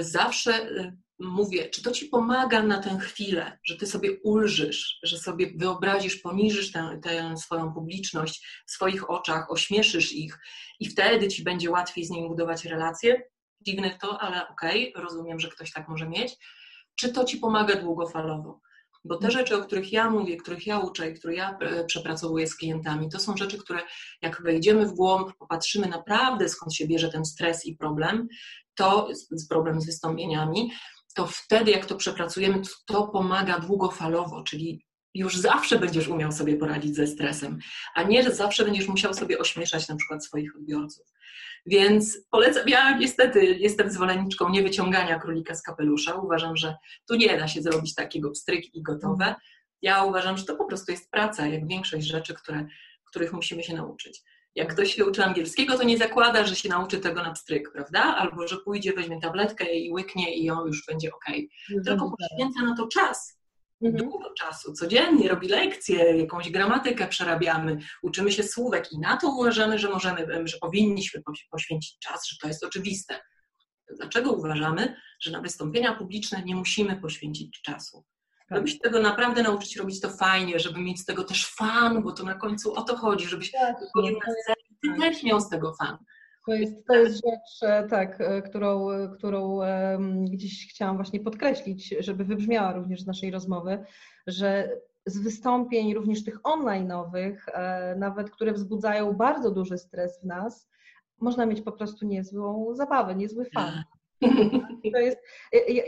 zawsze 0.00 0.52
e, 0.54 0.96
mówię, 1.18 1.68
czy 1.68 1.82
to 1.82 1.90
ci 1.90 2.06
pomaga 2.06 2.62
na 2.62 2.78
tę 2.78 2.98
chwilę, 2.98 3.58
że 3.64 3.76
ty 3.76 3.86
sobie 3.86 4.20
ulżysz, 4.22 4.98
że 5.02 5.18
sobie 5.18 5.52
wyobrazisz, 5.56 6.16
poniżysz 6.16 6.72
tę, 6.72 7.00
tę, 7.02 7.36
swoją 7.36 7.72
publiczność 7.72 8.46
w 8.66 8.70
swoich 8.70 9.10
oczach, 9.10 9.50
ośmieszysz 9.50 10.12
ich 10.12 10.38
i 10.80 10.88
wtedy 10.88 11.28
ci 11.28 11.44
będzie 11.44 11.70
łatwiej 11.70 12.04
z 12.04 12.10
nimi 12.10 12.28
budować 12.28 12.64
relacje. 12.64 13.22
Dziwne 13.60 13.98
to, 14.00 14.20
ale 14.20 14.48
okej, 14.48 14.92
okay, 14.92 15.04
rozumiem, 15.04 15.40
że 15.40 15.48
ktoś 15.48 15.72
tak 15.72 15.88
może 15.88 16.08
mieć. 16.08 16.36
Czy 16.94 17.12
to 17.12 17.24
ci 17.24 17.36
pomaga 17.36 17.74
długofalowo? 17.74 18.60
Bo 19.04 19.16
te 19.16 19.30
rzeczy, 19.30 19.56
o 19.56 19.62
których 19.62 19.92
ja 19.92 20.10
mówię, 20.10 20.36
których 20.36 20.66
ja 20.66 20.78
uczę 20.78 21.10
i 21.10 21.14
które 21.14 21.34
ja 21.34 21.58
e, 21.58 21.84
przepracowuję 21.84 22.46
z 22.46 22.56
klientami, 22.56 23.08
to 23.08 23.18
są 23.18 23.36
rzeczy, 23.36 23.58
które 23.58 23.80
jak 24.22 24.42
wejdziemy 24.42 24.86
w 24.86 24.92
głąb, 24.92 25.32
popatrzymy 25.38 25.88
naprawdę 25.88 26.48
skąd 26.48 26.74
się 26.74 26.86
bierze 26.86 27.08
ten 27.08 27.24
stres 27.24 27.66
i 27.66 27.76
problem, 27.76 28.28
to 28.78 29.08
problem 29.48 29.80
z 29.80 29.86
wystąpieniami, 29.86 30.72
to 31.14 31.26
wtedy 31.26 31.70
jak 31.70 31.86
to 31.86 31.96
przepracujemy, 31.96 32.62
to 32.86 33.08
pomaga 33.08 33.58
długofalowo, 33.58 34.42
czyli 34.42 34.84
już 35.14 35.36
zawsze 35.36 35.78
będziesz 35.78 36.08
umiał 36.08 36.32
sobie 36.32 36.56
poradzić 36.56 36.96
ze 36.96 37.06
stresem, 37.06 37.58
a 37.94 38.02
nie, 38.02 38.22
że 38.22 38.34
zawsze 38.34 38.64
będziesz 38.64 38.88
musiał 38.88 39.14
sobie 39.14 39.38
ośmieszać 39.38 39.88
na 39.88 39.96
przykład 39.96 40.24
swoich 40.24 40.56
odbiorców. 40.56 41.06
Więc 41.66 42.18
polecam, 42.30 42.68
ja 42.68 42.98
niestety 42.98 43.44
jestem 43.46 43.90
zwolenniczką 43.90 44.48
niewyciągania 44.48 45.18
królika 45.18 45.54
z 45.54 45.62
kapelusza. 45.62 46.14
Uważam, 46.14 46.56
że 46.56 46.76
tu 47.08 47.14
nie 47.14 47.38
da 47.38 47.48
się 47.48 47.62
zrobić 47.62 47.94
takiego 47.94 48.30
pstryk 48.30 48.74
i 48.74 48.82
gotowe. 48.82 49.34
Ja 49.82 50.04
uważam, 50.04 50.36
że 50.36 50.44
to 50.44 50.56
po 50.56 50.64
prostu 50.64 50.92
jest 50.92 51.10
praca, 51.10 51.46
jak 51.46 51.68
większość 51.68 52.06
rzeczy, 52.06 52.34
które, 52.34 52.66
których 53.04 53.32
musimy 53.32 53.62
się 53.62 53.74
nauczyć. 53.74 54.22
Jak 54.54 54.74
ktoś 54.74 54.94
się 54.94 55.06
uczy 55.06 55.24
angielskiego, 55.24 55.78
to 55.78 55.84
nie 55.84 55.98
zakłada, 55.98 56.46
że 56.46 56.56
się 56.56 56.68
nauczy 56.68 56.98
tego 56.98 57.22
na 57.22 57.32
pstryk, 57.32 57.72
prawda? 57.72 58.00
Albo 58.00 58.48
że 58.48 58.56
pójdzie, 58.56 58.92
weźmie 58.92 59.20
tabletkę 59.20 59.74
i 59.74 59.92
łyknie 59.92 60.36
i 60.36 60.50
on 60.50 60.66
już 60.66 60.86
będzie 60.86 61.08
ok. 61.14 61.24
Mhm. 61.28 61.84
Tylko 61.84 62.12
poświęca 62.16 62.62
na 62.62 62.76
to 62.76 62.86
czas. 62.86 63.38
Mhm. 63.82 64.04
Dużo 64.04 64.34
czasu, 64.34 64.72
codziennie 64.72 65.28
robi 65.28 65.48
lekcje, 65.48 66.16
jakąś 66.16 66.50
gramatykę 66.50 67.08
przerabiamy, 67.08 67.78
uczymy 68.02 68.32
się 68.32 68.42
słówek 68.42 68.92
i 68.92 68.98
na 68.98 69.16
to 69.16 69.28
uważamy, 69.28 69.78
że 69.78 69.88
możemy, 69.88 70.48
że 70.48 70.58
powinniśmy 70.58 71.22
poświęcić 71.50 71.98
czas, 71.98 72.28
że 72.28 72.36
to 72.40 72.48
jest 72.48 72.64
oczywiste. 72.64 73.20
Dlaczego 73.96 74.32
uważamy, 74.32 74.96
że 75.20 75.30
na 75.30 75.40
wystąpienia 75.40 75.94
publiczne 75.94 76.42
nie 76.42 76.56
musimy 76.56 77.00
poświęcić 77.00 77.62
czasu? 77.62 78.04
Żeby 78.50 78.60
tak. 78.60 78.68
się 78.68 78.78
tego 78.78 79.00
naprawdę 79.00 79.42
nauczyć 79.42 79.76
robić 79.76 80.00
to 80.00 80.08
fajnie, 80.08 80.58
żeby 80.58 80.80
mieć 80.80 81.00
z 81.00 81.04
tego 81.04 81.24
też 81.24 81.54
fan, 81.54 82.02
bo 82.02 82.12
to 82.12 82.24
na 82.24 82.34
końcu 82.34 82.74
o 82.74 82.82
to 82.82 82.96
chodzi, 82.96 83.26
żebyś 83.26 83.52
wychodził 83.80 84.18
na 84.26 84.32
scenę 84.42 84.68
ty 84.82 84.88
tak. 84.88 84.98
też 84.98 85.22
miał 85.22 85.40
z 85.40 85.48
tego 85.48 85.74
fan. 85.74 85.98
To 86.46 86.54
jest, 86.54 86.86
to 86.86 86.94
jest 86.94 87.14
rzecz, 87.14 87.62
e, 87.62 87.86
tak, 87.88 88.20
e, 88.20 88.42
którą, 88.42 88.88
którą 89.18 89.58
gdzieś 90.30 90.70
chciałam 90.70 90.96
właśnie 90.96 91.20
podkreślić, 91.20 91.94
żeby 92.00 92.24
wybrzmiała 92.24 92.72
również 92.72 93.02
z 93.02 93.06
naszej 93.06 93.30
rozmowy, 93.30 93.84
że 94.26 94.70
z 95.06 95.18
wystąpień 95.18 95.94
również 95.94 96.24
tych 96.24 96.42
online'owych, 96.42 97.36
e, 97.46 97.96
nawet 97.96 98.30
które 98.30 98.52
wzbudzają 98.52 99.12
bardzo 99.12 99.50
duży 99.50 99.78
stres 99.78 100.20
w 100.22 100.26
nas, 100.26 100.68
można 101.20 101.46
mieć 101.46 101.60
po 101.60 101.72
prostu 101.72 102.06
niezłą 102.06 102.74
zabawę, 102.74 103.14
niezły 103.14 103.46
fan. 103.54 103.82
To 104.92 104.98
jest, 104.98 105.18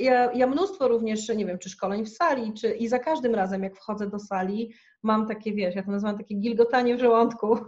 ja, 0.01 0.33
ja 0.33 0.47
mnóstwo 0.47 0.89
również, 0.89 1.29
nie 1.29 1.47
wiem, 1.47 1.59
czy 1.59 1.71
szkoleń 1.71 2.05
w 2.05 2.09
sali, 2.09 2.53
czy 2.53 2.71
i 2.71 2.89
za 2.89 2.99
każdym 2.99 3.35
razem, 3.35 3.63
jak 3.63 3.77
wchodzę 3.77 4.11
do 4.11 4.19
sali, 4.19 4.73
mam 5.03 5.27
takie, 5.27 5.53
wiesz, 5.53 5.75
ja 5.75 5.83
to 5.83 5.91
nazywam 5.91 6.19
takie 6.19 6.35
gilgotanie 6.35 6.97
w 6.97 7.01
żołądku. 7.01 7.57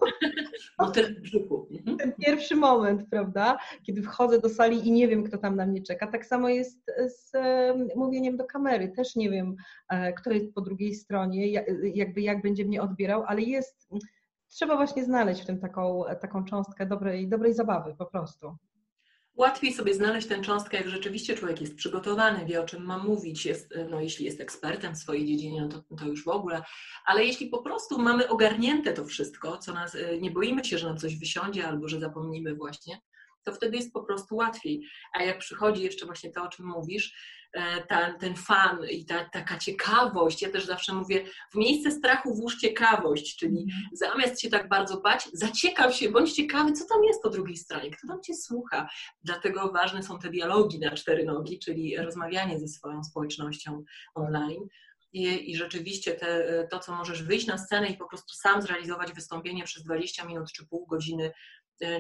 No 0.79 0.90
ten 0.90 1.14
brzuchu. 1.20 1.68
Mhm. 1.70 1.98
Ten 1.98 2.12
pierwszy 2.12 2.57
moment, 2.57 3.03
prawda, 3.11 3.59
kiedy 3.83 4.03
wchodzę 4.03 4.40
do 4.40 4.48
sali 4.48 4.88
i 4.88 4.92
nie 4.92 5.09
wiem, 5.09 5.25
kto 5.25 5.38
tam 5.38 5.57
na 5.57 5.66
mnie 5.66 5.83
czeka. 5.83 6.07
Tak 6.07 6.27
samo 6.27 6.48
jest 6.48 6.90
z 7.07 7.33
mówieniem 7.96 8.37
do 8.37 8.44
kamery. 8.44 8.88
Też 8.88 9.16
nie 9.16 9.31
wiem, 9.31 9.57
e, 9.88 10.12
kto 10.12 10.31
jest 10.31 10.55
po 10.55 10.61
drugiej 10.61 10.94
stronie, 10.94 11.53
jakby 11.94 12.20
jak 12.20 12.42
będzie 12.42 12.64
mnie 12.64 12.83
odbierał, 12.83 13.25
ale 13.27 13.42
jest, 13.42 13.88
trzeba 14.48 14.77
właśnie 14.77 15.05
znaleźć 15.05 15.42
w 15.42 15.46
tym 15.46 15.59
taką, 15.59 16.05
taką 16.20 16.44
cząstkę 16.44 16.87
dobrej, 16.87 17.29
dobrej 17.29 17.55
zabawy 17.55 17.94
po 17.98 18.07
prostu. 18.07 18.57
Łatwiej 19.34 19.72
sobie 19.72 19.94
znaleźć 19.94 20.28
tę 20.28 20.40
cząstkę, 20.40 20.76
jak 20.76 20.88
rzeczywiście 20.88 21.34
człowiek 21.34 21.60
jest 21.60 21.76
przygotowany, 21.76 22.46
wie 22.46 22.60
o 22.60 22.64
czym 22.64 22.84
ma 22.84 22.98
mówić, 22.98 23.46
jest, 23.46 23.74
no, 23.90 24.00
jeśli 24.00 24.24
jest 24.24 24.40
ekspertem 24.40 24.94
w 24.94 24.98
swojej 24.98 25.26
dziedzinie, 25.26 25.60
no 25.60 25.68
to, 25.68 25.96
to 25.96 26.06
już 26.06 26.24
w 26.24 26.28
ogóle, 26.28 26.62
ale 27.06 27.24
jeśli 27.24 27.46
po 27.46 27.62
prostu 27.62 27.98
mamy 27.98 28.28
ogarnięte 28.28 28.92
to 28.92 29.04
wszystko, 29.04 29.58
co 29.58 29.72
nas, 29.72 29.94
e, 29.94 30.18
nie 30.18 30.30
boimy 30.30 30.64
się, 30.64 30.78
że 30.78 30.88
nam 30.88 30.98
coś 30.98 31.18
wysiądzie 31.18 31.66
albo 31.66 31.88
że 31.88 32.00
zapomnimy 32.00 32.54
właśnie, 32.54 33.00
to 33.44 33.52
wtedy 33.52 33.76
jest 33.76 33.92
po 33.92 34.02
prostu 34.02 34.37
łatwiej. 34.37 34.83
A 35.12 35.22
jak 35.22 35.38
przychodzi 35.38 35.83
jeszcze 35.83 36.07
właśnie 36.07 36.31
to, 36.31 36.42
o 36.42 36.48
czym 36.48 36.66
mówisz, 36.66 37.14
e, 37.52 37.87
ta, 37.87 38.12
ten 38.12 38.37
fan 38.37 38.78
i 38.90 39.05
ta, 39.05 39.24
taka 39.24 39.59
ciekawość, 39.59 40.42
ja 40.42 40.50
też 40.50 40.64
zawsze 40.64 40.94
mówię, 40.94 41.24
w 41.52 41.57
miejsce 41.57 41.90
strachu 41.90 42.35
włóż 42.35 42.57
ciekawość, 42.57 43.37
czyli 43.37 43.59
mhm. 43.59 43.83
zamiast 43.92 44.40
się 44.40 44.50
tak 44.50 44.68
bardzo 44.68 45.00
bać, 45.00 45.28
zaciekaw 45.33 45.94
się, 45.94 46.11
bądź 46.11 46.33
ciekawy, 46.33 46.72
co 46.72 46.85
tam 46.88 47.05
jest 47.05 47.22
po 47.22 47.31
drugiej 47.31 47.57
stronie, 47.57 47.90
kto 47.90 48.09
tam 48.09 48.22
cię 48.22 48.35
słucha. 48.35 48.88
Dlatego 49.24 49.72
ważne 49.72 50.02
są 50.02 50.18
te 50.18 50.31
dialogi 50.31 50.78
na 50.78 50.90
cztery 50.90 51.24
nogi, 51.24 51.59
czyli 51.59 51.96
rozmawianie 51.96 52.59
ze 52.59 52.68
swoją 52.68 53.05
społecznością 53.05 53.85
online. 54.14 54.68
I, 55.12 55.50
i 55.50 55.57
rzeczywiście 55.57 56.14
te, 56.14 56.68
to, 56.70 56.78
co 56.78 56.96
możesz 56.96 57.22
wyjść 57.22 57.46
na 57.46 57.59
scenę 57.59 57.88
i 57.88 57.96
po 57.96 58.09
prostu 58.09 58.35
sam 58.35 58.62
zrealizować 58.62 59.12
wystąpienie 59.12 59.64
przez 59.64 59.85
20 59.85 60.24
minut 60.24 60.52
czy 60.52 60.66
pół 60.66 60.87
godziny, 60.87 61.33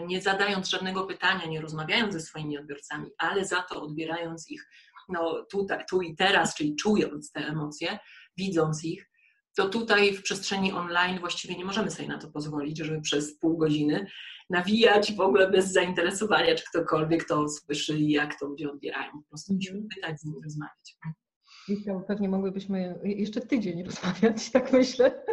nie 0.06 0.20
zadając 0.20 0.68
żadnego 0.68 1.04
pytania, 1.04 1.46
nie 1.46 1.60
rozmawiając 1.60 2.12
ze 2.12 2.20
swoimi 2.20 2.58
odbiorcami, 2.58 3.10
ale 3.18 3.44
za 3.44 3.62
to 3.62 3.82
odbierając 3.82 4.50
ich 4.50 4.68
no, 5.08 5.46
tutaj, 5.50 5.84
tu 5.90 6.02
i 6.02 6.16
teraz, 6.16 6.54
czyli 6.54 6.76
czując 6.76 7.32
te 7.32 7.40
emocje, 7.40 7.98
widząc 8.36 8.84
ich, 8.84 9.10
to 9.56 9.68
tutaj 9.68 10.14
w 10.14 10.22
przestrzeni 10.22 10.72
online 10.72 11.20
właściwie 11.20 11.56
nie 11.56 11.64
możemy 11.64 11.90
sobie 11.90 12.08
na 12.08 12.18
to 12.18 12.30
pozwolić, 12.30 12.78
żeby 12.78 13.00
przez 13.00 13.38
pół 13.38 13.56
godziny 13.56 14.06
nawijać 14.50 15.14
w 15.16 15.20
ogóle 15.20 15.50
bez 15.50 15.72
zainteresowania, 15.72 16.54
czy 16.54 16.64
ktokolwiek 16.70 17.28
to 17.28 17.48
słyszy 17.48 17.98
i 17.98 18.10
jak 18.10 18.38
to 18.40 18.46
ludzie 18.46 18.70
odbierają. 18.70 19.12
Po 19.12 19.28
prostu 19.28 19.54
musimy 19.54 19.78
mhm. 19.78 19.88
pytać 19.94 20.20
z 20.20 20.24
nimi, 20.24 20.42
rozmawiać. 20.44 20.96
Michał, 21.68 22.04
pewnie 22.06 22.28
mogłybyśmy 22.28 22.98
jeszcze 23.04 23.40
tydzień 23.40 23.82
rozmawiać, 23.82 24.50
tak 24.52 24.72
myślę, 24.72 25.24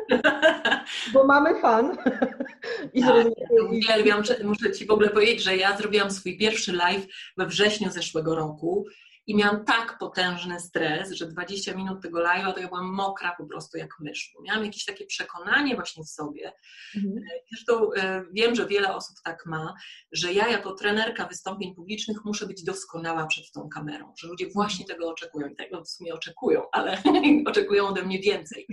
bo 1.13 1.23
mamy 1.23 1.61
fan. 1.61 1.97
I 2.93 3.01
tak, 3.01 3.27
uwielbiam, 3.69 4.23
muszę 4.43 4.71
Ci 4.71 4.85
w 4.85 4.91
ogóle 4.91 5.09
powiedzieć, 5.09 5.43
że 5.43 5.57
ja 5.57 5.77
zrobiłam 5.77 6.11
swój 6.11 6.37
pierwszy 6.37 6.71
live 6.71 7.07
we 7.37 7.45
wrześniu 7.47 7.91
zeszłego 7.91 8.35
roku 8.35 8.85
i 9.29 9.35
miałam 9.35 9.65
tak 9.65 9.97
potężny 9.97 10.59
stres, 10.59 11.11
że 11.11 11.27
20 11.27 11.75
minut 11.75 12.01
tego 12.01 12.19
live'a 12.19 12.53
to 12.53 12.59
ja 12.59 12.67
byłam 12.67 12.93
mokra 12.93 13.35
po 13.37 13.45
prostu 13.45 13.77
jak 13.77 13.89
mysz. 13.99 14.33
Miałam 14.43 14.65
jakieś 14.65 14.85
takie 14.85 15.05
przekonanie 15.05 15.75
właśnie 15.75 16.03
w 16.03 16.09
sobie. 16.09 16.53
Mhm. 16.95 17.17
E, 17.17 17.39
zresztą 17.51 17.93
e, 17.93 18.23
wiem, 18.33 18.55
że 18.55 18.67
wiele 18.67 18.95
osób 18.95 19.15
tak 19.25 19.45
ma, 19.45 19.73
że 20.11 20.33
ja 20.33 20.47
jako 20.47 20.73
trenerka 20.73 21.25
wystąpień 21.25 21.75
publicznych 21.75 22.17
muszę 22.25 22.47
być 22.47 22.63
doskonała 22.63 23.27
przed 23.27 23.51
tą 23.51 23.69
kamerą, 23.69 24.13
że 24.19 24.27
ludzie 24.27 24.49
właśnie 24.53 24.85
tego 24.85 25.09
oczekują 25.09 25.47
i 25.47 25.55
tego 25.55 25.83
w 25.83 25.89
sumie 25.89 26.13
oczekują, 26.13 26.61
ale 26.71 26.97
oczekują 27.51 27.87
ode 27.87 28.03
mnie 28.03 28.19
więcej. 28.19 28.67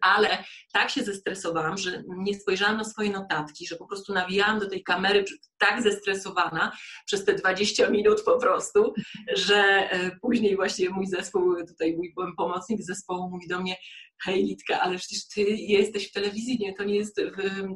Ale 0.00 0.44
tak 0.72 0.90
się 0.90 1.04
zestresowałam, 1.04 1.78
że 1.78 2.02
nie 2.16 2.34
spojrzałam 2.34 2.76
na 2.76 2.84
swoje 2.84 3.10
notatki, 3.10 3.66
że 3.66 3.76
po 3.76 3.86
prostu 3.86 4.12
nawijałam 4.12 4.58
do 4.58 4.68
tej 4.68 4.82
kamery 4.82 5.24
tak 5.58 5.82
zestresowana 5.82 6.72
przez 7.06 7.24
te 7.24 7.34
20 7.34 7.90
minut 7.90 8.22
po 8.24 8.38
prostu, 8.38 8.94
że 9.36 9.90
e, 9.90 10.01
później 10.22 10.56
właśnie 10.56 10.90
mój 10.90 11.06
zespół, 11.06 11.66
tutaj 11.66 11.96
mój 11.96 12.14
pomocnik 12.36 12.82
zespołu 12.82 13.30
mówi 13.30 13.48
do 13.48 13.60
mnie, 13.60 13.76
hej 14.24 14.44
Litka, 14.44 14.80
ale 14.80 14.98
przecież 14.98 15.28
ty 15.28 15.40
jesteś 15.50 16.08
w 16.08 16.12
telewizji, 16.12 16.58
nie, 16.60 16.74
to 16.74 16.84
nie 16.84 16.96
jest, 16.96 17.16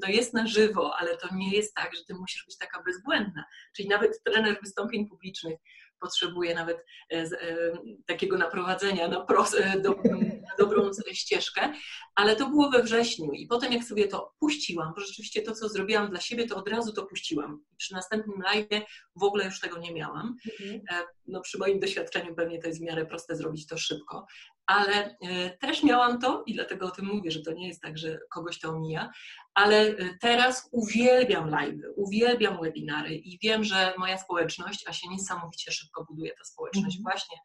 to 0.03 0.11
jest 0.11 0.35
na 0.35 0.47
żywo, 0.47 0.97
ale 0.99 1.17
to 1.17 1.35
nie 1.35 1.51
jest 1.51 1.75
tak, 1.75 1.97
że 1.97 2.05
ty 2.05 2.15
musisz 2.15 2.45
być 2.47 2.59
taka 2.59 2.83
bezbłędna. 2.83 3.45
Czyli 3.77 3.89
nawet 3.89 4.23
trener 4.25 4.59
wystąpień 4.63 5.09
publicznych 5.09 5.59
potrzebuje 6.01 6.55
nawet 6.55 6.85
e, 7.13 7.17
e, 7.17 7.29
takiego 8.07 8.39
naprowadzenia 8.39 9.09
na, 9.09 9.21
pros, 9.21 9.55
e, 9.55 9.81
do, 9.81 9.95
dobrą 10.59 10.91
ścieżkę, 11.13 11.73
ale 12.15 12.37
to 12.37 12.49
było 12.49 12.71
we 12.71 12.83
wrześniu 12.83 13.33
i 13.33 13.47
potem 13.47 13.73
jak 13.73 13.85
sobie 13.85 14.09
to 14.09 14.33
puściłam, 14.39 14.93
bo 14.95 15.01
rzeczywiście 15.01 15.43
to, 15.43 15.55
co 15.55 15.69
zrobiłam 15.69 16.11
dla 16.11 16.21
siebie, 16.21 16.47
to 16.47 16.57
od 16.57 16.69
razu 16.69 16.93
to 16.93 17.07
puściłam. 17.07 17.65
Przy 17.77 17.95
następnym 17.95 18.43
live 18.43 18.87
w 19.17 19.23
ogóle 19.23 19.45
już 19.45 19.61
tego 19.61 19.79
nie 19.79 19.95
miałam. 19.95 20.37
Mhm. 20.61 20.81
No, 21.27 21.41
przy 21.41 21.59
moim 21.59 21.81
doświadczeniu 21.81 22.35
pewnie 22.35 22.63
to 22.63 22.69
jest 22.69 22.81
w 22.81 22.85
miarę 22.85 23.07
proste 23.07 23.37
zrobić 23.37 23.67
to 23.67 23.79
szybko, 23.79 24.27
ale 24.67 25.17
też 25.61 25.83
miałam 25.83 26.21
to 26.21 26.43
i 26.47 26.55
dlatego 26.55 26.87
o 26.87 26.91
tym 26.91 27.07
mówię, 27.07 27.31
że 27.31 27.43
to 27.43 27.53
nie 27.53 27.69
jest 27.69 27.83
tak, 27.83 27.99
że 27.99 28.19
kogoś 28.31 28.61
to 28.61 28.69
omija, 28.69 29.11
ale 29.55 29.87
y, 29.87 30.19
teraz 30.21 30.69
uwielbiam 30.73 31.51
live, 31.51 31.81
uwielbiam 31.97 32.61
webinary 32.63 33.15
i 33.15 33.39
wiem, 33.43 33.65
że 33.65 33.95
moja 33.99 34.19
społeczność, 34.19 34.85
a 34.89 34.93
się 34.93 35.09
niesamowicie 35.09 35.73
szybko 35.73 36.05
buduje 36.05 36.33
ta 36.39 36.45
społeczność 36.45 36.97
mm. 36.97 37.03
właśnie, 37.03 37.39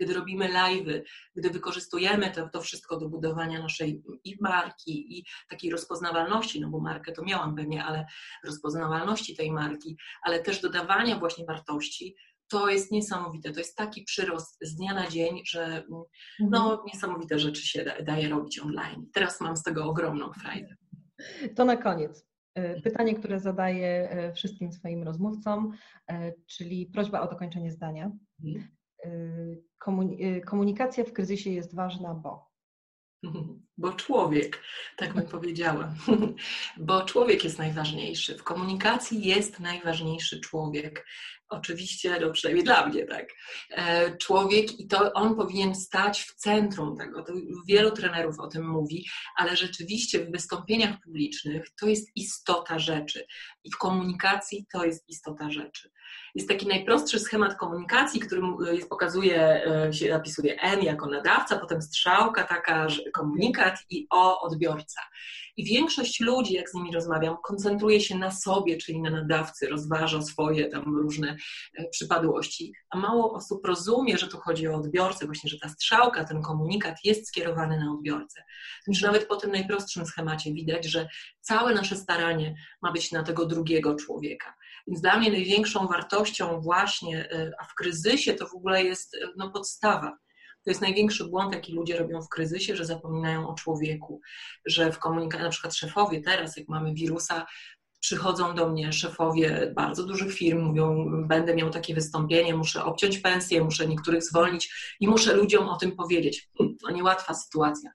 gdy 0.00 0.14
robimy 0.14 0.48
live, 0.48 1.04
gdy 1.36 1.50
wykorzystujemy 1.50 2.30
to, 2.30 2.48
to 2.48 2.60
wszystko 2.60 2.96
do 2.96 3.08
budowania 3.08 3.62
naszej 3.62 4.02
i 4.24 4.36
marki, 4.40 5.18
i 5.18 5.24
takiej 5.48 5.70
rozpoznawalności, 5.70 6.60
no 6.60 6.68
bo 6.68 6.80
markę 6.80 7.12
to 7.12 7.24
miałam 7.24 7.56
pewnie, 7.56 7.84
ale 7.84 8.06
rozpoznawalności 8.44 9.36
tej 9.36 9.52
marki, 9.52 9.96
ale 10.22 10.40
też 10.42 10.60
dodawania 10.60 11.18
właśnie 11.18 11.44
wartości, 11.44 12.16
to 12.54 12.68
jest 12.70 12.92
niesamowite. 12.92 13.52
To 13.52 13.60
jest 13.60 13.76
taki 13.76 14.02
przyrost 14.02 14.58
z 14.62 14.76
dnia 14.76 14.94
na 14.94 15.08
dzień, 15.08 15.40
że 15.46 15.64
mm, 15.64 15.84
no, 16.40 16.70
mhm. 16.70 16.78
niesamowite 16.86 17.38
rzeczy 17.38 17.66
się 17.66 17.84
daje 18.02 18.28
robić 18.28 18.58
online. 18.58 19.06
Teraz 19.12 19.40
mam 19.40 19.56
z 19.56 19.62
tego 19.62 19.84
ogromną 19.84 20.32
frajdę. 20.32 20.76
To 21.56 21.64
na 21.64 21.76
koniec. 21.76 22.26
E, 22.54 22.80
pytanie, 22.80 23.14
które 23.14 23.40
zadaję 23.40 24.10
e, 24.10 24.32
wszystkim 24.32 24.72
swoim 24.72 25.02
rozmówcom, 25.02 25.72
e, 26.10 26.32
czyli 26.46 26.86
prośba 26.86 27.20
o 27.20 27.30
dokończenie 27.30 27.72
zdania. 27.72 28.10
Mhm. 28.44 28.68
Komunikacja 30.46 31.04
w 31.04 31.12
kryzysie 31.12 31.50
jest 31.50 31.74
ważna, 31.74 32.14
bo. 32.14 32.54
Bo 33.78 33.92
człowiek, 33.92 34.62
tak 34.96 35.14
bym 35.14 35.26
powiedziała, 35.26 35.94
bo 36.76 37.02
człowiek 37.02 37.44
jest 37.44 37.58
najważniejszy. 37.58 38.38
W 38.38 38.44
komunikacji 38.44 39.24
jest 39.24 39.60
najważniejszy 39.60 40.40
człowiek. 40.40 41.06
Oczywiście, 41.48 42.20
no 42.20 42.30
przynajmniej 42.30 42.64
dla 42.64 42.86
mnie, 42.86 43.06
tak. 43.06 43.26
E, 43.70 44.16
człowiek 44.16 44.80
i 44.80 44.86
to 44.86 45.12
on 45.12 45.36
powinien 45.36 45.74
stać 45.74 46.22
w 46.22 46.34
centrum 46.34 46.96
tego. 46.96 47.22
To 47.22 47.32
wielu 47.68 47.90
trenerów 47.90 48.40
o 48.40 48.46
tym 48.48 48.68
mówi, 48.68 49.06
ale 49.36 49.56
rzeczywiście 49.56 50.24
w 50.24 50.32
wystąpieniach 50.32 51.00
publicznych 51.04 51.66
to 51.80 51.86
jest 51.86 52.08
istota 52.16 52.78
rzeczy 52.78 53.26
i 53.64 53.70
w 53.70 53.78
komunikacji 53.78 54.66
to 54.72 54.84
jest 54.84 55.08
istota 55.08 55.50
rzeczy. 55.50 55.90
Jest 56.34 56.48
taki 56.48 56.66
najprostszy 56.66 57.18
schemat 57.18 57.56
komunikacji, 57.56 58.20
który 58.20 58.42
jest, 58.72 58.88
pokazuje, 58.88 59.66
e, 59.86 59.92
się 59.92 60.10
napisuje 60.10 60.60
N 60.60 60.82
jako 60.82 61.06
nadawca, 61.06 61.58
potem 61.58 61.82
strzałka 61.82 62.44
taka, 62.44 62.86
komunikat 63.14 63.78
i 63.90 64.06
O 64.10 64.40
odbiorca. 64.40 65.00
I 65.56 65.64
większość 65.64 66.20
ludzi, 66.20 66.54
jak 66.54 66.70
z 66.70 66.74
nimi 66.74 66.92
rozmawiam, 66.92 67.36
koncentruje 67.42 68.00
się 68.00 68.18
na 68.18 68.30
sobie, 68.30 68.76
czyli 68.76 69.00
na 69.00 69.10
nadawcy, 69.10 69.68
rozważa 69.68 70.22
swoje 70.22 70.68
tam 70.68 70.96
różne 70.96 71.36
e, 71.74 71.88
przypadłości, 71.88 72.72
a 72.90 72.98
mało 72.98 73.32
osób 73.32 73.66
rozumie, 73.66 74.18
że 74.18 74.28
tu 74.28 74.38
chodzi 74.38 74.68
o 74.68 74.74
odbiorcę, 74.74 75.26
właśnie, 75.26 75.50
że 75.50 75.58
ta 75.58 75.68
strzałka, 75.68 76.24
ten 76.24 76.42
komunikat 76.42 76.96
jest 77.04 77.28
skierowany 77.28 77.78
na 77.78 77.92
odbiorcę. 77.92 78.42
Że 78.88 79.06
nawet 79.06 79.28
po 79.28 79.36
tym 79.36 79.52
najprostszym 79.52 80.06
schemacie 80.06 80.52
widać, 80.52 80.84
że 80.84 81.08
całe 81.40 81.74
nasze 81.74 81.96
staranie 81.96 82.54
ma 82.82 82.92
być 82.92 83.12
na 83.12 83.22
tego 83.22 83.46
drugiego 83.46 83.94
człowieka. 83.94 84.54
Więc 84.86 85.00
dla 85.00 85.18
mnie 85.18 85.30
największą 85.30 85.86
wartością 85.86 86.60
właśnie, 86.60 87.30
e, 87.30 87.52
a 87.60 87.64
w 87.64 87.74
kryzysie 87.74 88.34
to 88.34 88.46
w 88.46 88.54
ogóle 88.54 88.84
jest 88.84 89.14
e, 89.14 89.18
no, 89.36 89.50
podstawa. 89.50 90.18
To 90.64 90.70
jest 90.70 90.80
największy 90.80 91.24
błąd, 91.24 91.54
jaki 91.54 91.72
ludzie 91.72 91.98
robią 91.98 92.22
w 92.22 92.28
kryzysie, 92.28 92.76
że 92.76 92.84
zapominają 92.84 93.48
o 93.48 93.54
człowieku, 93.54 94.20
że 94.66 94.92
w 94.92 94.98
komunikacji, 94.98 95.44
na 95.44 95.50
przykład 95.50 95.74
szefowie 95.74 96.20
teraz, 96.20 96.56
jak 96.56 96.68
mamy 96.68 96.94
wirusa, 96.94 97.46
przychodzą 98.00 98.54
do 98.54 98.68
mnie 98.68 98.92
szefowie 98.92 99.72
bardzo 99.76 100.04
dużych 100.04 100.34
firm, 100.34 100.62
mówią, 100.62 101.06
będę 101.28 101.54
miał 101.54 101.70
takie 101.70 101.94
wystąpienie, 101.94 102.54
muszę 102.54 102.84
obciąć 102.84 103.18
pensję, 103.18 103.64
muszę 103.64 103.88
niektórych 103.88 104.22
zwolnić 104.22 104.74
i 105.00 105.08
muszę 105.08 105.34
ludziom 105.34 105.68
o 105.68 105.76
tym 105.76 105.96
powiedzieć. 105.96 106.50
To 106.82 106.90
niełatwa 106.90 107.34
sytuacja. 107.34 107.90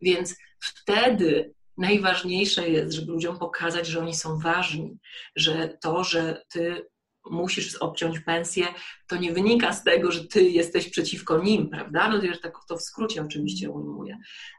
Więc 0.00 0.36
wtedy 0.60 1.54
najważniejsze 1.78 2.68
jest, 2.68 2.92
żeby 2.92 3.12
ludziom 3.12 3.38
pokazać, 3.38 3.86
że 3.86 4.00
oni 4.00 4.14
są 4.14 4.38
ważni, 4.38 4.98
że 5.36 5.78
to, 5.82 6.04
że 6.04 6.42
ty 6.48 6.86
musisz 7.30 7.76
obciąć 7.76 8.20
pensję, 8.20 8.66
to 9.06 9.16
nie 9.16 9.32
wynika 9.32 9.72
z 9.72 9.84
tego, 9.84 10.12
że 10.12 10.24
ty 10.24 10.42
jesteś 10.42 10.88
przeciwko 10.88 11.38
nim, 11.38 11.68
prawda? 11.68 12.08
No 12.08 12.20
to 12.20 12.26
tak 12.42 12.52
to 12.68 12.76
w 12.76 12.82
skrócie 12.82 13.22
oczywiście 13.22 13.70
ujmuję, 13.70 14.18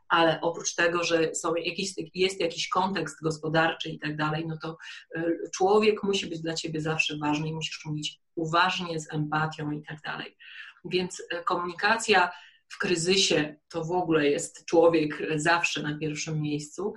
ale 0.09 0.41
oprócz 0.41 0.75
tego, 0.75 1.03
że 1.03 1.35
są 1.35 1.55
jakiś, 1.55 1.93
jest 2.13 2.39
jakiś 2.39 2.69
kontekst 2.69 3.21
gospodarczy 3.21 3.89
i 3.89 3.99
tak 3.99 4.17
dalej, 4.17 4.45
no 4.47 4.57
to 4.61 4.77
y, 5.17 5.37
człowiek 5.55 6.03
musi 6.03 6.27
być 6.27 6.41
dla 6.41 6.53
ciebie 6.53 6.81
zawsze 6.81 7.17
ważny 7.17 7.47
i 7.47 7.53
musisz 7.53 7.85
mówić 7.85 8.19
uważnie, 8.35 8.99
z 8.99 9.13
empatią 9.13 9.71
i 9.71 9.81
tak 9.83 10.01
dalej. 10.01 10.37
Więc 10.85 11.19
y, 11.19 11.43
komunikacja 11.45 12.31
w 12.69 12.77
kryzysie 12.77 13.55
to 13.69 13.83
w 13.83 13.91
ogóle 13.91 14.29
jest 14.29 14.65
człowiek 14.65 15.23
zawsze 15.35 15.83
na 15.83 15.97
pierwszym 15.97 16.41
miejscu, 16.41 16.93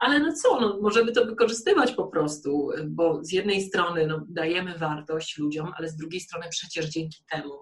ale 0.00 0.20
no 0.20 0.32
co, 0.32 0.60
no, 0.60 0.78
możemy 0.82 1.12
to 1.12 1.26
wykorzystywać 1.26 1.92
po 1.92 2.06
prostu, 2.06 2.70
bo 2.86 3.24
z 3.24 3.32
jednej 3.32 3.62
strony 3.62 4.06
no, 4.06 4.24
dajemy 4.28 4.78
wartość 4.78 5.38
ludziom, 5.38 5.72
ale 5.76 5.88
z 5.88 5.96
drugiej 5.96 6.20
strony 6.20 6.46
przecież 6.50 6.86
dzięki 6.86 7.24
temu 7.30 7.52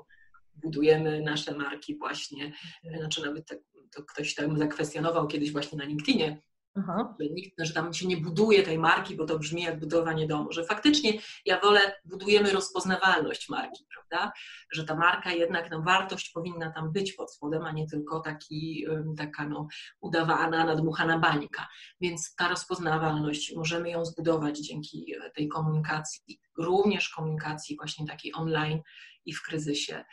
budujemy 0.55 1.21
nasze 1.21 1.55
marki 1.55 1.99
właśnie, 1.99 2.53
znaczy 2.99 3.23
nawet 3.23 3.47
tak, 3.47 3.59
to 3.95 4.03
ktoś 4.03 4.35
tam 4.35 4.59
zakwestionował 4.59 5.27
kiedyś 5.27 5.53
właśnie 5.53 5.79
na 5.79 5.85
LinkedInie, 5.85 6.43
Aha. 6.79 7.17
Nikt, 7.31 7.55
że 7.59 7.75
tam 7.75 7.95
się 7.95 8.07
nie 8.07 8.17
buduje 8.17 8.63
tej 8.63 8.79
marki, 8.79 9.17
bo 9.17 9.25
to 9.25 9.39
brzmi 9.39 9.63
jak 9.63 9.81
budowanie 9.81 10.27
domu. 10.27 10.53
Że 10.53 10.65
faktycznie 10.65 11.13
ja 11.45 11.61
wolę, 11.61 11.81
budujemy 12.05 12.53
rozpoznawalność 12.53 13.49
marki, 13.49 13.87
prawda? 13.95 14.33
Że 14.73 14.85
ta 14.85 14.97
marka 14.97 15.33
jednak, 15.33 15.71
no, 15.71 15.83
wartość 15.83 16.31
powinna 16.31 16.73
tam 16.73 16.93
być 16.93 17.13
pod 17.13 17.33
spodem, 17.33 17.63
a 17.63 17.73
nie 17.73 17.87
tylko 17.87 18.21
taki, 18.21 18.87
taka 19.17 19.49
no, 19.49 19.69
udawana, 20.01 20.65
nadmuchana 20.65 21.19
bańka. 21.19 21.69
Więc 22.01 22.35
ta 22.35 22.49
rozpoznawalność, 22.49 23.53
możemy 23.57 23.91
ją 23.91 24.05
zbudować 24.05 24.59
dzięki 24.59 25.15
e, 25.15 25.31
tej 25.31 25.49
komunikacji, 25.49 26.41
również 26.59 27.09
komunikacji 27.09 27.77
właśnie 27.77 28.07
takiej 28.07 28.35
online 28.35 28.81
i 29.25 29.33
w 29.33 29.43
kryzysie. 29.43 30.05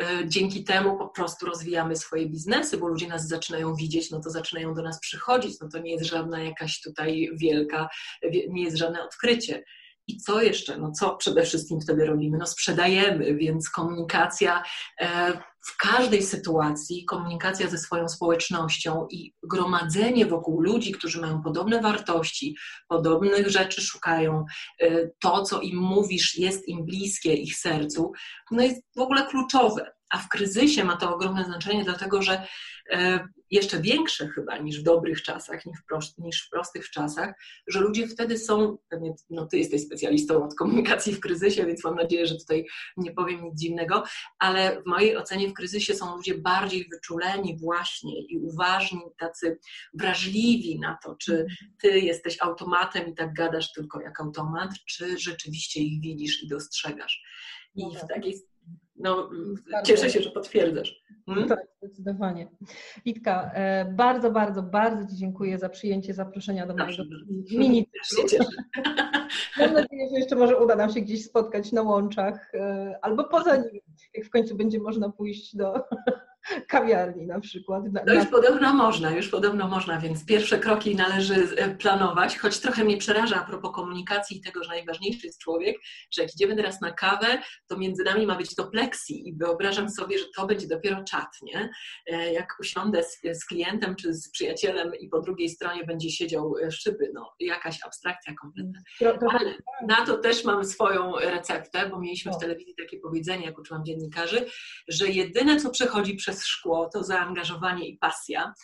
E, 0.00 0.28
dzięki 0.28 0.64
temu 0.64 0.98
po 0.98 1.08
prostu 1.08 1.46
rozwijamy 1.46 1.96
swoje 1.96 2.28
biznesy, 2.28 2.76
bo 2.78 2.88
ludzie 2.88 3.08
nas 3.08 3.28
zaczynają 3.28 3.74
widzieć, 3.74 4.10
no 4.10 4.20
to 4.20 4.30
zaczynają 4.30 4.74
do 4.74 4.82
nas 4.82 5.00
przychodzić, 5.00 5.60
no 5.60 5.68
to 5.68 5.78
nie 5.78 5.92
jest 5.92 6.04
żadna 6.04 6.42
jakaś 6.42 6.80
tutaj 6.80 7.30
wielka, 7.34 7.88
nie 8.48 8.64
jest 8.64 8.76
żadne 8.76 9.04
odkrycie. 9.04 9.64
I 10.10 10.16
co 10.16 10.42
jeszcze? 10.42 10.78
No 10.78 10.92
co 10.92 11.16
przede 11.16 11.42
wszystkim 11.42 11.80
wtedy 11.80 12.06
robimy? 12.06 12.38
No 12.38 12.46
sprzedajemy, 12.46 13.34
więc 13.34 13.70
komunikacja 13.70 14.62
e, 15.00 15.32
w 15.66 15.76
każdej 15.76 16.22
sytuacji, 16.22 17.04
komunikacja 17.04 17.68
ze 17.68 17.78
swoją 17.78 18.08
społecznością 18.08 19.06
i 19.10 19.34
gromadzenie 19.42 20.26
wokół 20.26 20.60
ludzi, 20.60 20.92
którzy 20.92 21.20
mają 21.20 21.42
podobne 21.42 21.80
wartości, 21.80 22.56
podobnych 22.88 23.48
rzeczy 23.48 23.80
szukają, 23.80 24.44
e, 24.80 25.08
to 25.20 25.42
co 25.42 25.60
im 25.60 25.76
mówisz 25.78 26.38
jest 26.38 26.68
im 26.68 26.84
bliskie 26.84 27.34
ich 27.34 27.56
sercu, 27.56 28.12
no 28.50 28.62
jest 28.62 28.82
w 28.96 29.00
ogóle 29.00 29.26
kluczowe. 29.26 29.92
A 30.10 30.18
w 30.18 30.28
kryzysie 30.28 30.84
ma 30.84 30.96
to 30.96 31.14
ogromne 31.14 31.44
znaczenie, 31.44 31.84
dlatego 31.84 32.22
że 32.22 32.46
e, 32.90 33.28
jeszcze 33.50 33.80
większe 33.80 34.28
chyba 34.28 34.58
niż 34.58 34.80
w 34.80 34.82
dobrych 34.82 35.22
czasach, 35.22 35.66
niż 35.66 35.78
w, 35.78 35.84
prost, 35.84 36.18
niż 36.18 36.46
w 36.46 36.50
prostych 36.50 36.90
czasach, 36.90 37.34
że 37.66 37.80
ludzie 37.80 38.08
wtedy 38.08 38.38
są, 38.38 38.78
pewnie 38.88 39.14
no 39.30 39.46
ty 39.46 39.58
jesteś 39.58 39.82
specjalistą 39.82 40.44
od 40.44 40.54
komunikacji 40.54 41.14
w 41.14 41.20
kryzysie, 41.20 41.66
więc 41.66 41.84
mam 41.84 41.94
nadzieję, 41.94 42.26
że 42.26 42.36
tutaj 42.36 42.66
nie 42.96 43.12
powiem 43.12 43.44
nic 43.44 43.60
dziwnego, 43.60 44.04
ale 44.38 44.82
w 44.82 44.86
mojej 44.86 45.16
ocenie 45.16 45.48
w 45.48 45.54
kryzysie 45.54 45.94
są 45.94 46.16
ludzie 46.16 46.38
bardziej 46.38 46.88
wyczuleni 46.92 47.58
właśnie 47.58 48.20
i 48.26 48.38
uważni, 48.38 49.00
tacy 49.18 49.58
wrażliwi 49.94 50.78
na 50.78 50.98
to, 51.04 51.14
czy 51.14 51.46
ty 51.82 52.00
jesteś 52.00 52.36
automatem 52.40 53.08
i 53.08 53.14
tak 53.14 53.34
gadasz 53.34 53.72
tylko 53.72 54.00
jak 54.00 54.20
automat, 54.20 54.70
czy 54.88 55.18
rzeczywiście 55.18 55.80
ich 55.80 56.00
widzisz 56.00 56.42
i 56.42 56.48
dostrzegasz. 56.48 57.22
I 57.74 57.96
w 57.96 58.08
takiej 58.08 58.49
no, 59.02 59.30
cieszę 59.84 60.10
się, 60.10 60.20
że 60.20 60.30
potwierdzasz. 60.30 61.04
Hmm? 61.26 61.48
Tak, 61.48 61.58
zdecydowanie. 61.82 62.48
Witka, 63.06 63.50
e, 63.54 63.84
bardzo, 63.84 64.30
bardzo, 64.30 64.62
bardzo 64.62 65.10
Ci 65.10 65.16
dziękuję 65.16 65.58
za 65.58 65.68
przyjęcie 65.68 66.14
zaproszenia 66.14 66.66
do 66.66 66.76
mojego 66.76 67.02
mini 67.50 67.88
Mam 69.58 69.72
nadzieję, 69.72 70.08
że 70.10 70.18
jeszcze 70.18 70.36
może 70.36 70.56
uda 70.56 70.76
nam 70.76 70.92
się 70.92 71.00
gdzieś 71.00 71.24
spotkać 71.24 71.72
na 71.72 71.82
łączach 71.82 72.54
e, 72.54 72.98
albo 73.02 73.24
poza 73.24 73.56
nim, 73.56 73.80
jak 74.14 74.26
w 74.26 74.30
końcu 74.30 74.56
będzie 74.56 74.80
można 74.80 75.10
pójść 75.10 75.56
do, 75.56 75.74
kawiarni 76.68 77.26
na 77.26 77.40
przykład. 77.40 77.84
No 78.06 78.14
już 78.14 78.26
podobno 78.26 78.74
można, 78.74 79.10
już 79.10 79.28
podobno 79.28 79.68
można, 79.68 80.00
więc 80.00 80.26
pierwsze 80.26 80.58
kroki 80.58 80.96
należy 80.96 81.34
e, 81.56 81.74
planować, 81.74 82.38
choć 82.38 82.58
trochę 82.58 82.84
mnie 82.84 82.96
przeraża 82.96 83.36
a 83.36 83.44
propos 83.44 83.74
komunikacji 83.74 84.36
i 84.36 84.40
tego, 84.40 84.64
że 84.64 84.70
najważniejszy 84.70 85.26
jest 85.26 85.40
człowiek, 85.40 85.76
że 86.10 86.22
jak 86.22 86.34
idziemy 86.34 86.56
teraz 86.56 86.80
na 86.80 86.92
kawę, 86.92 87.42
to 87.66 87.76
między 87.76 88.04
nami 88.04 88.26
ma 88.26 88.36
być 88.36 88.54
to 88.54 88.66
plexi 88.66 89.28
i 89.28 89.36
wyobrażam 89.36 89.90
sobie, 89.90 90.18
że 90.18 90.24
to 90.36 90.46
będzie 90.46 90.68
dopiero 90.68 91.04
czat, 91.04 91.28
nie? 91.42 91.70
E, 92.06 92.32
jak 92.32 92.56
usiądę 92.60 93.02
z, 93.02 93.20
z 93.32 93.46
klientem 93.46 93.96
czy 93.96 94.14
z 94.14 94.30
przyjacielem 94.30 94.94
i 94.94 95.08
po 95.08 95.20
drugiej 95.20 95.48
stronie 95.48 95.84
będzie 95.84 96.10
siedział 96.10 96.54
e, 96.62 96.70
szyby, 96.70 97.10
no 97.14 97.32
jakaś 97.40 97.78
abstrakcja 97.86 98.34
kompletna. 98.34 98.80
Ale 99.30 99.54
na 99.88 100.06
to 100.06 100.18
też 100.18 100.44
mam 100.44 100.64
swoją 100.64 101.18
receptę, 101.18 101.88
bo 101.88 102.00
mieliśmy 102.00 102.32
w 102.32 102.38
telewizji 102.38 102.74
takie 102.78 103.00
powiedzenie, 103.00 103.46
jak 103.46 103.58
uczyłam 103.58 103.84
dziennikarzy, 103.84 104.46
że 104.88 105.08
jedyne, 105.08 105.60
co 105.60 105.70
przechodzi 105.70 106.14
przez 106.14 106.29
przez 106.30 106.46
szkło, 106.46 106.90
to 106.94 107.04
zaangażowanie 107.04 107.88
i 107.88 107.98
pasja. 107.98 108.54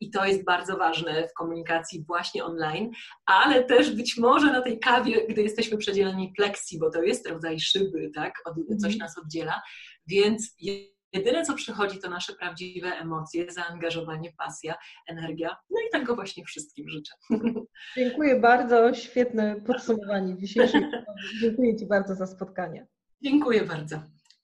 I 0.00 0.10
to 0.10 0.26
jest 0.26 0.44
bardzo 0.44 0.76
ważne 0.76 1.28
w 1.28 1.34
komunikacji 1.34 2.04
właśnie 2.06 2.44
online, 2.44 2.90
ale 3.26 3.64
też 3.64 3.90
być 3.90 4.16
może 4.16 4.52
na 4.52 4.62
tej 4.62 4.78
kawie, 4.78 5.26
gdy 5.28 5.42
jesteśmy 5.42 5.78
przedzieleni 5.78 6.32
plexi, 6.36 6.78
bo 6.78 6.90
to 6.90 7.02
jest 7.02 7.28
rodzaj 7.28 7.60
szyby, 7.60 8.10
tak? 8.14 8.34
Coś 8.80 8.92
mhm. 8.92 8.98
nas 8.98 9.18
oddziela. 9.18 9.62
Więc 10.06 10.54
jedyne, 11.12 11.44
co 11.44 11.54
przychodzi, 11.54 11.98
to 11.98 12.10
nasze 12.10 12.32
prawdziwe 12.32 12.88
emocje, 12.88 13.52
zaangażowanie, 13.52 14.32
pasja, 14.38 14.74
energia. 15.08 15.56
No 15.70 15.80
i 15.88 15.90
tego 15.92 16.14
właśnie 16.14 16.44
wszystkim 16.44 16.88
życzę. 16.88 17.14
Dziękuję 17.96 18.40
bardzo. 18.40 18.94
Świetne 18.94 19.60
podsumowanie 19.66 20.38
dzisiejszej. 20.38 20.82
Dziękuję 21.42 21.76
Ci 21.76 21.86
bardzo 21.86 22.14
za 22.14 22.26
spotkanie. 22.26 22.86
Dziękuję 23.22 23.62
bardzo. 23.64 24.15